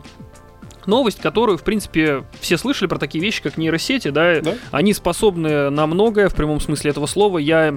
новость, 0.86 1.20
которую, 1.20 1.58
в 1.58 1.64
принципе, 1.64 2.24
все 2.40 2.58
слышали 2.58 2.88
про 2.88 3.00
такие 3.00 3.24
вещи, 3.24 3.42
как 3.42 3.58
нейросети, 3.58 4.10
да? 4.10 4.40
да? 4.42 4.54
Они 4.72 4.94
способны 4.94 5.70
на 5.70 5.88
многое, 5.88 6.30
в 6.30 6.36
прямом 6.36 6.60
смысле 6.60 6.92
этого 6.92 7.08
слова. 7.08 7.40
Я 7.40 7.76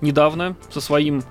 недавно 0.00 0.56
со 0.70 0.80
своим 0.80 1.22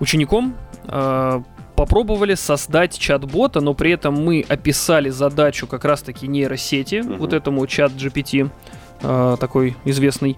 учеником 0.00 0.56
э, 0.84 1.42
попробовали 1.76 2.34
создать 2.34 2.98
чат-бота, 2.98 3.60
но 3.60 3.74
при 3.74 3.92
этом 3.92 4.14
мы 4.14 4.44
описали 4.48 5.10
задачу 5.10 5.66
как 5.66 5.84
раз-таки 5.84 6.26
нейросети, 6.28 7.00
угу. 7.00 7.14
вот 7.14 7.32
этому 7.32 7.66
чат 7.66 7.92
GPT, 7.92 8.50
э, 9.02 9.36
такой 9.38 9.76
известный, 9.84 10.36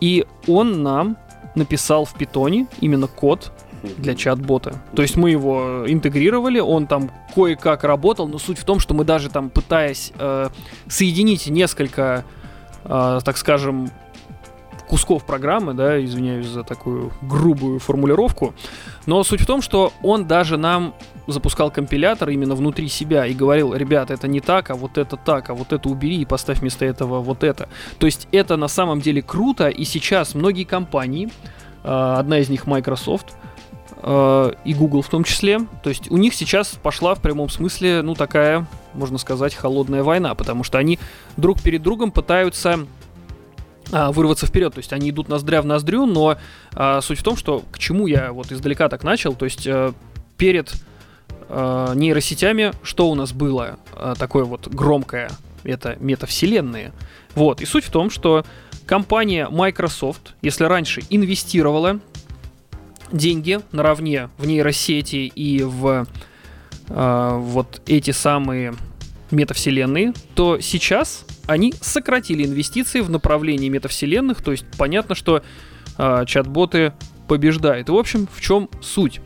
и 0.00 0.26
он 0.46 0.82
нам 0.82 1.16
написал 1.54 2.04
в 2.04 2.14
питоне 2.14 2.66
именно 2.80 3.06
код, 3.06 3.52
для 3.82 4.14
чат-бота. 4.14 4.74
То 4.94 5.02
есть 5.02 5.16
мы 5.16 5.30
его 5.30 5.84
интегрировали, 5.86 6.60
он 6.60 6.86
там 6.86 7.10
кое-как 7.34 7.84
работал, 7.84 8.28
но 8.28 8.38
суть 8.38 8.58
в 8.58 8.64
том, 8.64 8.78
что 8.78 8.94
мы 8.94 9.04
даже 9.04 9.28
там 9.28 9.50
пытаясь 9.50 10.12
э, 10.18 10.48
соединить 10.88 11.48
несколько, 11.48 12.24
э, 12.84 13.20
так 13.24 13.36
скажем, 13.36 13.90
кусков 14.88 15.24
программы, 15.24 15.74
да, 15.74 16.02
извиняюсь 16.04 16.46
за 16.46 16.64
такую 16.64 17.12
грубую 17.22 17.78
формулировку, 17.78 18.54
но 19.06 19.24
суть 19.24 19.40
в 19.40 19.46
том, 19.46 19.62
что 19.62 19.92
он 20.02 20.26
даже 20.26 20.56
нам 20.56 20.94
запускал 21.26 21.70
компилятор 21.70 22.30
именно 22.30 22.54
внутри 22.54 22.88
себя 22.88 23.26
и 23.26 23.34
говорил, 23.34 23.74
ребят, 23.74 24.10
это 24.10 24.28
не 24.28 24.40
так, 24.40 24.70
а 24.70 24.74
вот 24.74 24.98
это 24.98 25.16
так, 25.16 25.50
а 25.50 25.54
вот 25.54 25.72
это 25.72 25.88
убери 25.88 26.16
и 26.20 26.24
поставь 26.24 26.60
вместо 26.60 26.84
этого 26.84 27.20
вот 27.20 27.44
это. 27.44 27.68
То 27.98 28.06
есть 28.06 28.28
это 28.32 28.56
на 28.56 28.68
самом 28.68 29.00
деле 29.00 29.22
круто, 29.22 29.68
и 29.68 29.84
сейчас 29.84 30.34
многие 30.34 30.64
компании, 30.64 31.30
э, 31.84 32.14
одна 32.18 32.38
из 32.38 32.48
них 32.48 32.66
Microsoft, 32.66 33.34
э, 34.02 34.52
и 34.64 34.74
Google 34.74 35.02
в 35.02 35.08
том 35.08 35.24
числе. 35.24 35.60
То 35.82 35.90
есть 35.90 36.10
у 36.10 36.16
них 36.16 36.34
сейчас 36.34 36.78
пошла 36.82 37.14
в 37.14 37.20
прямом 37.20 37.48
смысле, 37.48 38.02
ну, 38.02 38.14
такая, 38.14 38.66
можно 38.94 39.18
сказать, 39.18 39.54
холодная 39.54 40.02
война, 40.02 40.34
потому 40.34 40.64
что 40.64 40.78
они 40.78 40.98
друг 41.36 41.62
перед 41.62 41.82
другом 41.82 42.10
пытаются 42.10 42.86
а, 43.92 44.10
вырваться 44.10 44.46
вперед. 44.46 44.72
То 44.74 44.78
есть 44.78 44.92
они 44.92 45.10
идут 45.10 45.28
ноздря 45.28 45.60
в 45.60 45.66
ноздрю, 45.66 46.06
но 46.06 46.38
а, 46.74 47.00
суть 47.00 47.18
в 47.18 47.22
том, 47.22 47.36
что 47.36 47.62
к 47.70 47.78
чему 47.78 48.06
я 48.06 48.32
вот 48.32 48.50
издалека 48.50 48.88
так 48.88 49.04
начал, 49.04 49.34
то 49.34 49.44
есть 49.44 49.66
а, 49.66 49.92
перед 50.38 50.72
а, 51.48 51.94
нейросетями 51.94 52.72
что 52.82 53.10
у 53.10 53.14
нас 53.14 53.32
было 53.32 53.78
а, 53.92 54.14
такое 54.14 54.44
вот 54.44 54.68
громкое? 54.68 55.30
Это 55.64 55.96
метавселенные. 56.00 56.92
Вот. 57.34 57.60
И 57.60 57.66
суть 57.66 57.84
в 57.84 57.90
том, 57.90 58.10
что 58.10 58.44
компания 58.86 59.48
Microsoft, 59.48 60.34
если 60.42 60.64
раньше 60.64 61.02
инвестировала 61.10 62.00
деньги 63.12 63.60
наравне 63.72 64.28
в 64.38 64.46
нейросети 64.46 65.30
и 65.34 65.62
в 65.62 66.06
э, 66.88 67.38
вот 67.38 67.82
эти 67.86 68.10
самые 68.10 68.74
метавселенные, 69.30 70.14
то 70.34 70.60
сейчас 70.60 71.24
они 71.46 71.74
сократили 71.80 72.44
инвестиции 72.44 73.00
в 73.00 73.10
направлении 73.10 73.68
метавселенных, 73.68 74.42
то 74.42 74.52
есть 74.52 74.64
понятно, 74.78 75.14
что 75.14 75.42
э, 75.98 76.24
чат-боты 76.26 76.92
побеждают. 77.28 77.88
В 77.88 77.96
общем, 77.96 78.28
в 78.32 78.40
чем 78.40 78.68
суть? 78.80 79.20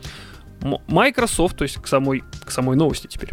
Microsoft, 0.87 1.57
то 1.57 1.63
есть 1.63 1.81
к 1.81 1.87
самой, 1.87 2.23
к 2.45 2.51
самой 2.51 2.75
новости 2.75 3.07
теперь, 3.07 3.31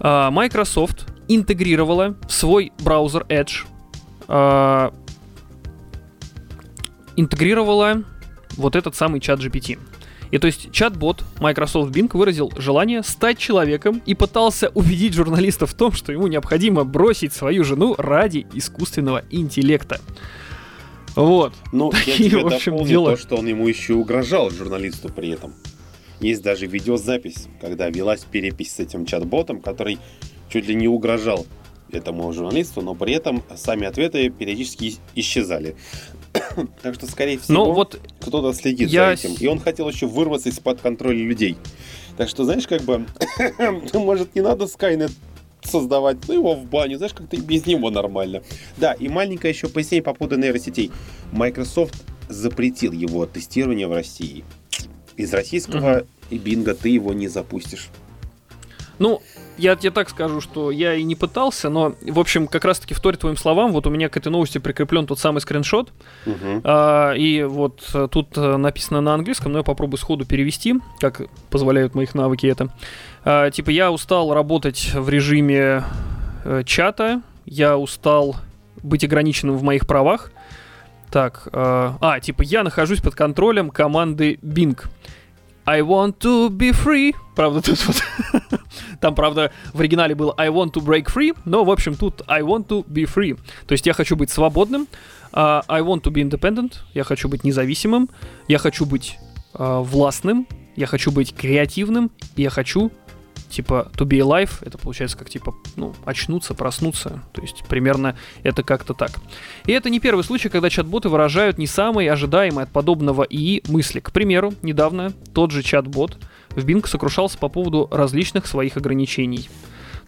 э, 0.00 0.30
Microsoft 0.30 1.06
интегрировала 1.28 2.16
в 2.28 2.32
свой 2.32 2.72
браузер 2.78 3.26
Edge, 3.28 3.64
э, 4.28 4.90
интегрировала 7.16 8.02
вот 8.56 8.76
этот 8.76 8.94
самый 8.94 9.20
чат 9.20 9.40
GPT. 9.40 9.78
И 10.30 10.38
то 10.38 10.46
есть 10.46 10.72
чат-бот 10.72 11.24
Microsoft 11.40 11.94
Bing 11.94 12.10
выразил 12.12 12.52
желание 12.56 13.02
стать 13.02 13.38
человеком 13.38 14.02
и 14.06 14.14
пытался 14.14 14.70
убедить 14.70 15.14
журналистов 15.14 15.70
в 15.70 15.74
том, 15.74 15.92
что 15.92 16.12
ему 16.12 16.26
необходимо 16.26 16.84
бросить 16.84 17.32
свою 17.32 17.64
жену 17.64 17.94
ради 17.96 18.46
искусственного 18.52 19.22
интеллекта. 19.30 20.00
Вот. 21.14 21.54
Ну, 21.72 21.90
Такие, 21.90 22.24
я 22.24 22.30
тебе 22.30 22.42
в 22.42 22.46
общем, 22.46 22.84
дела. 22.84 23.12
то, 23.12 23.16
что 23.16 23.36
он 23.36 23.46
ему 23.46 23.66
еще 23.68 23.94
угрожал 23.94 24.50
журналисту 24.50 25.08
при 25.08 25.30
этом. 25.30 25.54
Есть 26.20 26.42
даже 26.42 26.66
видеозапись, 26.66 27.46
когда 27.60 27.88
велась 27.90 28.24
перепись 28.24 28.72
с 28.72 28.80
этим 28.80 29.06
чат-ботом, 29.06 29.60
который 29.60 29.98
чуть 30.48 30.66
ли 30.66 30.74
не 30.74 30.88
угрожал 30.88 31.46
этому 31.92 32.32
журналисту, 32.32 32.82
но 32.82 32.94
при 32.94 33.14
этом 33.14 33.42
сами 33.54 33.86
ответы 33.86 34.30
периодически 34.30 34.94
исчезали. 35.14 35.76
так 36.82 36.94
что, 36.94 37.06
скорее 37.06 37.38
всего, 37.38 37.66
ну, 37.66 37.72
вот 37.72 38.00
кто-то 38.20 38.52
следит 38.52 38.88
я... 38.88 39.16
за 39.16 39.26
этим. 39.26 39.36
И 39.38 39.46
он 39.46 39.60
хотел 39.60 39.88
еще 39.88 40.06
вырваться 40.06 40.48
из-под 40.48 40.80
контроля 40.80 41.22
людей. 41.22 41.56
Так 42.16 42.28
что, 42.28 42.44
знаешь, 42.44 42.66
как 42.66 42.82
бы, 42.82 43.06
может, 43.94 44.34
не 44.34 44.40
надо 44.40 44.64
Skynet 44.64 45.12
создавать, 45.62 46.18
ну 46.28 46.34
его 46.34 46.54
в 46.54 46.64
баню, 46.64 46.96
знаешь, 46.96 47.14
как-то 47.14 47.36
без 47.36 47.66
него 47.66 47.90
нормально. 47.90 48.42
Да, 48.76 48.92
и 48.92 49.08
маленькое 49.08 49.52
еще 49.52 49.68
пояснение 49.68 50.02
по 50.02 50.14
поводу 50.14 50.38
нейросетей. 50.38 50.90
Microsoft 51.32 51.94
запретил 52.28 52.92
его 52.92 53.26
тестирование 53.26 53.86
в 53.86 53.92
России. 53.92 54.44
Из 55.16 55.32
российского 55.32 55.98
угу. 55.98 56.06
и 56.30 56.38
бинга 56.38 56.74
ты 56.74 56.90
его 56.90 57.12
не 57.12 57.28
запустишь. 57.28 57.88
Ну, 58.98 59.22
я 59.58 59.76
тебе 59.76 59.90
так 59.90 60.08
скажу, 60.08 60.40
что 60.40 60.70
я 60.70 60.94
и 60.94 61.02
не 61.02 61.14
пытался, 61.14 61.68
но, 61.68 61.94
в 62.02 62.18
общем, 62.18 62.46
как 62.46 62.64
раз-таки 62.64 62.94
вторит 62.94 63.20
твоим 63.20 63.36
словам, 63.36 63.72
вот 63.72 63.86
у 63.86 63.90
меня 63.90 64.08
к 64.08 64.16
этой 64.16 64.28
новости 64.28 64.58
прикреплен 64.58 65.06
тот 65.06 65.18
самый 65.18 65.40
скриншот, 65.40 65.92
uh-huh. 66.24 66.60
а, 66.64 67.12
и 67.12 67.42
вот 67.42 67.82
э, 67.94 68.08
тут 68.10 68.36
э, 68.36 68.56
написано 68.56 69.00
на 69.00 69.14
английском, 69.14 69.52
но 69.52 69.58
я 69.58 69.64
попробую 69.64 69.98
сходу 69.98 70.24
перевести, 70.24 70.76
как 70.98 71.22
позволяют 71.50 71.94
моих 71.94 72.14
навыки 72.14 72.46
это. 72.46 72.70
А, 73.24 73.50
типа, 73.50 73.70
я 73.70 73.90
устал 73.90 74.32
работать 74.34 74.92
в 74.94 75.08
режиме 75.08 75.84
э, 76.44 76.62
чата, 76.64 77.22
я 77.44 77.78
устал 77.78 78.36
быть 78.82 79.04
ограниченным 79.04 79.56
в 79.56 79.62
моих 79.62 79.86
правах, 79.86 80.32
так, 81.10 81.48
э, 81.52 81.92
а, 82.00 82.20
типа, 82.20 82.42
я 82.42 82.62
нахожусь 82.62 83.00
под 83.00 83.14
контролем 83.14 83.70
команды 83.70 84.38
Bing. 84.42 84.78
I 85.66 85.80
want 85.80 86.18
to 86.18 86.48
be 86.48 86.70
free. 86.72 87.14
Правда, 87.34 87.60
тут 87.60 87.84
вот... 87.86 88.02
Там, 89.00 89.14
правда, 89.14 89.50
в 89.74 89.80
оригинале 89.80 90.14
было 90.14 90.32
I 90.38 90.48
want 90.48 90.72
to 90.72 90.84
break 90.84 91.12
free, 91.12 91.36
но, 91.44 91.64
в 91.64 91.70
общем, 91.70 91.96
тут 91.96 92.22
I 92.28 92.42
want 92.42 92.68
to 92.68 92.86
be 92.86 93.04
free. 93.04 93.38
То 93.66 93.72
есть 93.72 93.84
я 93.86 93.92
хочу 93.92 94.14
быть 94.14 94.30
свободным, 94.30 94.86
uh, 95.32 95.62
I 95.68 95.82
want 95.82 96.02
to 96.02 96.12
be 96.12 96.22
independent, 96.22 96.74
я 96.94 97.02
хочу 97.02 97.28
быть 97.28 97.42
независимым, 97.42 98.08
я 98.46 98.58
хочу 98.58 98.86
быть 98.86 99.18
uh, 99.54 99.82
властным, 99.82 100.46
я 100.76 100.86
хочу 100.86 101.10
быть 101.10 101.34
креативным, 101.34 102.10
я 102.36 102.50
хочу 102.50 102.92
типа 103.48 103.90
to 103.94 104.06
be 104.06 104.18
alive, 104.18 104.50
это 104.60 104.78
получается 104.78 105.16
как 105.16 105.30
типа, 105.30 105.54
ну, 105.76 105.94
очнуться, 106.04 106.54
проснуться. 106.54 107.22
То 107.32 107.42
есть 107.42 107.64
примерно 107.68 108.16
это 108.42 108.62
как-то 108.62 108.94
так. 108.94 109.12
И 109.66 109.72
это 109.72 109.90
не 109.90 110.00
первый 110.00 110.22
случай, 110.24 110.48
когда 110.48 110.70
чат-боты 110.70 111.08
выражают 111.08 111.58
не 111.58 111.66
самые 111.66 112.10
ожидаемые 112.12 112.64
от 112.64 112.70
подобного 112.70 113.22
ИИ 113.24 113.62
мысли. 113.68 114.00
К 114.00 114.12
примеру, 114.12 114.54
недавно 114.62 115.12
тот 115.32 115.50
же 115.50 115.62
чат-бот 115.62 116.18
в 116.50 116.64
Bing 116.64 116.86
сокрушался 116.86 117.38
по 117.38 117.48
поводу 117.48 117.88
различных 117.90 118.46
своих 118.46 118.76
ограничений. 118.76 119.48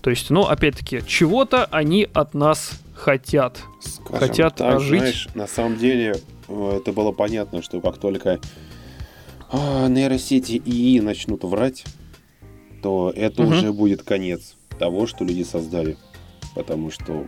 То 0.00 0.10
есть, 0.10 0.30
ну, 0.30 0.42
опять-таки, 0.42 1.02
чего-то 1.06 1.64
они 1.66 2.08
от 2.12 2.34
нас 2.34 2.80
хотят. 2.94 3.58
Скажем 3.80 4.28
хотят 4.28 4.56
так, 4.56 4.80
жить. 4.80 5.00
Знаешь, 5.00 5.28
на 5.34 5.46
самом 5.46 5.76
деле, 5.76 6.16
э, 6.48 6.78
это 6.80 6.92
было 6.92 7.12
понятно, 7.12 7.62
что 7.62 7.80
как 7.80 7.98
только 7.98 8.40
а, 9.50 9.88
нейросети 9.88 10.60
ИИ 10.64 11.00
начнут 11.00 11.42
врать, 11.44 11.84
то 12.82 13.12
это 13.14 13.42
угу. 13.42 13.52
уже 13.52 13.72
будет 13.72 14.02
конец 14.02 14.56
того, 14.78 15.06
что 15.06 15.24
люди 15.24 15.42
создали. 15.42 15.96
Потому 16.54 16.90
что 16.90 17.26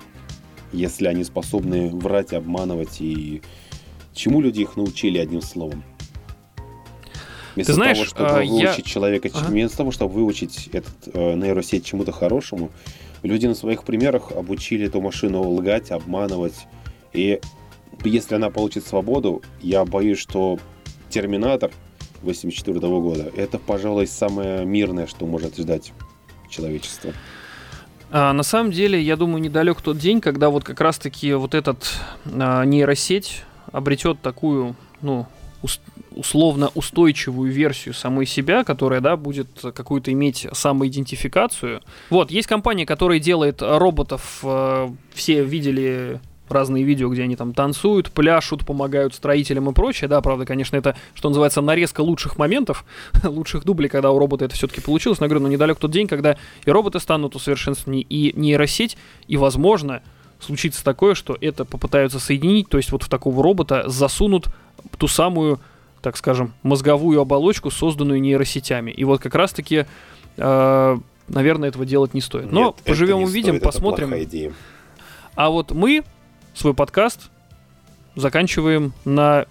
если 0.73 1.07
они 1.07 1.25
способны 1.25 1.91
врать, 1.91 2.33
обманывать 2.33 3.01
и 3.01 3.43
чему 4.15 4.41
люди 4.41 4.63
их 4.63 4.77
научили 4.77 5.19
одним 5.19 5.43
словом? 5.43 5.85
Вместо 7.55 7.73
Ты 7.73 7.77
знаешь, 7.77 7.99
того, 7.99 8.07
чтобы 8.07 8.31
а, 8.31 8.45
выучить 8.45 8.87
я... 8.87 8.93
человека, 8.93 9.29
ага. 9.33 9.47
вместо 9.47 9.79
того, 9.79 9.91
чтобы 9.91 10.15
выучить 10.15 10.69
этот 10.73 10.95
э, 11.13 11.35
нейросеть 11.35 11.85
чему-то 11.85 12.13
хорошему, 12.13 12.71
люди 13.23 13.47
на 13.47 13.55
своих 13.55 13.83
примерах 13.83 14.31
обучили 14.31 14.87
эту 14.87 15.01
машину 15.01 15.43
лгать, 15.43 15.91
обманывать 15.91 16.67
И 17.13 17.41
если 18.05 18.37
она 18.37 18.51
получит 18.51 18.87
свободу, 18.87 19.43
я 19.61 19.85
боюсь, 19.85 20.19
что 20.19 20.59
Терминатор 21.11 21.73
84 22.23 22.81
года 22.81 23.31
это, 23.37 23.59
пожалуй, 23.59 24.07
самое 24.07 24.65
мирное, 24.65 25.07
что 25.07 25.27
может 25.27 25.57
ждать 25.57 25.93
человечество. 26.49 27.13
А, 28.11 28.33
на 28.33 28.43
самом 28.43 28.73
деле, 28.73 29.01
я 29.01 29.17
думаю, 29.17 29.41
недалек 29.41 29.81
тот 29.81 29.99
день, 29.99 30.21
когда 30.21 30.51
вот 30.51 30.65
как 30.65 30.81
раз-таки 30.81 31.33
вот 31.35 31.55
этот 31.55 31.95
а, 32.27 32.65
нейросеть 32.65 33.45
обретет 33.73 34.21
такую, 34.21 34.75
ну, 35.01 35.27
условно 36.11 36.71
устойчивую 36.75 37.53
версию 37.53 37.95
самой 37.95 38.27
себя, 38.27 38.65
которая, 38.65 39.01
да, 39.01 39.17
будет 39.17 39.49
какую-то 39.75 40.13
иметь 40.13 40.47
самоидентификацию. 40.53 41.83
Вот, 42.09 42.31
есть 42.31 42.49
компания, 42.49 42.87
которая 42.87 43.19
делает 43.19 43.63
роботов, 43.63 44.41
э, 44.43 44.89
все 45.15 45.45
видели 45.45 46.21
разные 46.53 46.85
видео, 46.85 47.09
где 47.09 47.23
они 47.23 47.37
там 47.37 47.55
танцуют, 47.55 48.11
пляшут, 48.13 48.67
помогают 48.67 49.15
строителям 49.15 49.71
и 49.71 49.73
прочее. 49.73 50.09
Да, 50.09 50.21
правда, 50.21 50.47
конечно, 50.47 50.77
это, 50.77 50.97
что 51.15 51.29
называется, 51.29 51.61
нарезка 51.61 52.01
лучших 52.01 52.39
моментов, 52.39 52.85
лучших 53.23 53.65
дублей, 53.65 53.89
когда 53.89 54.11
у 54.11 54.19
робота 54.19 54.45
это 54.45 54.55
все-таки 54.55 54.81
получилось. 54.81 55.21
Но 55.21 55.27
я 55.27 55.29
говорю, 55.29 55.45
ну 55.47 55.53
недалек 55.53 55.79
тот 55.79 55.91
день, 55.91 56.09
когда 56.09 56.37
и 56.65 56.71
роботы 56.71 57.01
станут 57.01 57.35
усовершенствованнее, 57.37 58.03
и 58.03 58.39
нейросеть, 58.39 58.97
и, 59.29 59.37
возможно, 59.37 60.03
случится 60.39 60.85
такое, 60.85 61.15
что 61.15 61.37
это 61.41 61.65
попытаются 61.65 62.19
соединить, 62.19 62.69
то 62.69 62.79
есть 62.79 62.93
вот 62.93 63.03
в 63.03 63.09
такого 63.09 63.43
робота 63.43 63.89
засунут 63.89 64.47
ту 64.99 65.09
самую 65.09 65.61
так 66.03 66.17
скажем, 66.17 66.55
мозговую 66.63 67.21
оболочку, 67.21 67.71
созданную 67.71 68.21
нейросетями. 68.21 68.91
И 68.91 69.05
вот 69.05 69.21
как 69.21 69.35
раз-таки, 69.35 69.87
э, 70.37 70.99
наверное, 71.29 71.69
этого 71.69 71.85
делать 71.85 72.15
не 72.15 72.21
стоит. 72.21 72.51
Но 72.51 72.67
Нет, 72.67 72.77
поживем, 72.85 73.19
не 73.19 73.25
увидим, 73.25 73.57
стоит, 73.57 73.63
посмотрим. 73.63 74.11
А 75.35 75.51
вот 75.51 75.73
мы 75.73 76.05
свой 76.55 76.75
подкаст 76.75 77.31
заканчиваем 78.17 78.93
на 79.05 79.47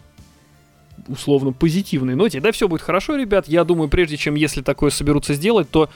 условно 1.07 1.51
позитивной 1.51 2.15
ноте. 2.15 2.39
Да, 2.39 2.51
все 2.51 2.67
будет 2.67 2.81
хорошо, 2.81 3.15
ребят. 3.15 3.47
Я 3.47 3.63
думаю, 3.63 3.89
прежде 3.89 4.17
чем, 4.17 4.35
если 4.35 4.61
такое 4.61 4.91
соберутся 4.91 5.33
сделать, 5.33 5.69
то 5.69 5.89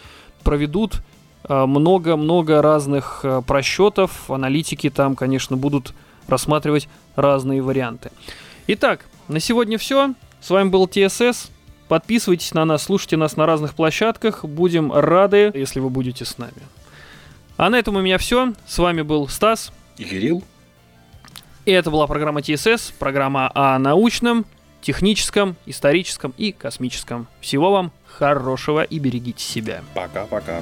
проведут 0.43 1.01
э, 1.47 1.65
много-много 1.65 2.61
разных 2.61 3.21
э, 3.23 3.41
просчетов. 3.45 4.29
Аналитики 4.29 4.89
там, 4.89 5.15
конечно, 5.15 5.57
будут 5.57 5.93
рассматривать 6.27 6.87
разные 7.15 7.61
варианты. 7.61 8.11
Итак, 8.67 9.05
на 9.27 9.39
сегодня 9.39 9.77
все. 9.77 10.13
С 10.41 10.49
вами 10.49 10.69
был 10.69 10.87
ТСС. 10.87 11.49
Подписывайтесь 11.87 12.53
на 12.53 12.65
нас, 12.65 12.83
слушайте 12.83 13.17
нас 13.17 13.35
на 13.35 13.45
разных 13.45 13.75
площадках. 13.75 14.45
Будем 14.45 14.91
рады, 14.91 15.51
если 15.53 15.79
вы 15.79 15.89
будете 15.89 16.25
с 16.25 16.37
нами. 16.37 16.53
А 17.57 17.69
на 17.69 17.77
этом 17.77 17.97
у 17.97 18.01
меня 18.01 18.17
все. 18.17 18.53
С 18.65 18.79
вами 18.79 19.01
был 19.01 19.27
Стас. 19.27 19.71
И 19.97 20.03
Кирилл. 20.03 20.43
И 21.65 21.71
это 21.71 21.89
была 21.89 22.07
программа 22.07 22.41
ТСС, 22.41 22.91
программа 22.99 23.49
о 23.55 23.79
научном, 23.79 24.45
техническом, 24.81 25.55
историческом 25.65 26.33
и 26.37 26.51
космическом. 26.51 27.27
Всего 27.39 27.71
вам 27.71 27.91
хорошего 28.05 28.83
и 28.83 28.99
берегите 28.99 29.43
себя. 29.43 29.81
Пока-пока. 29.93 30.61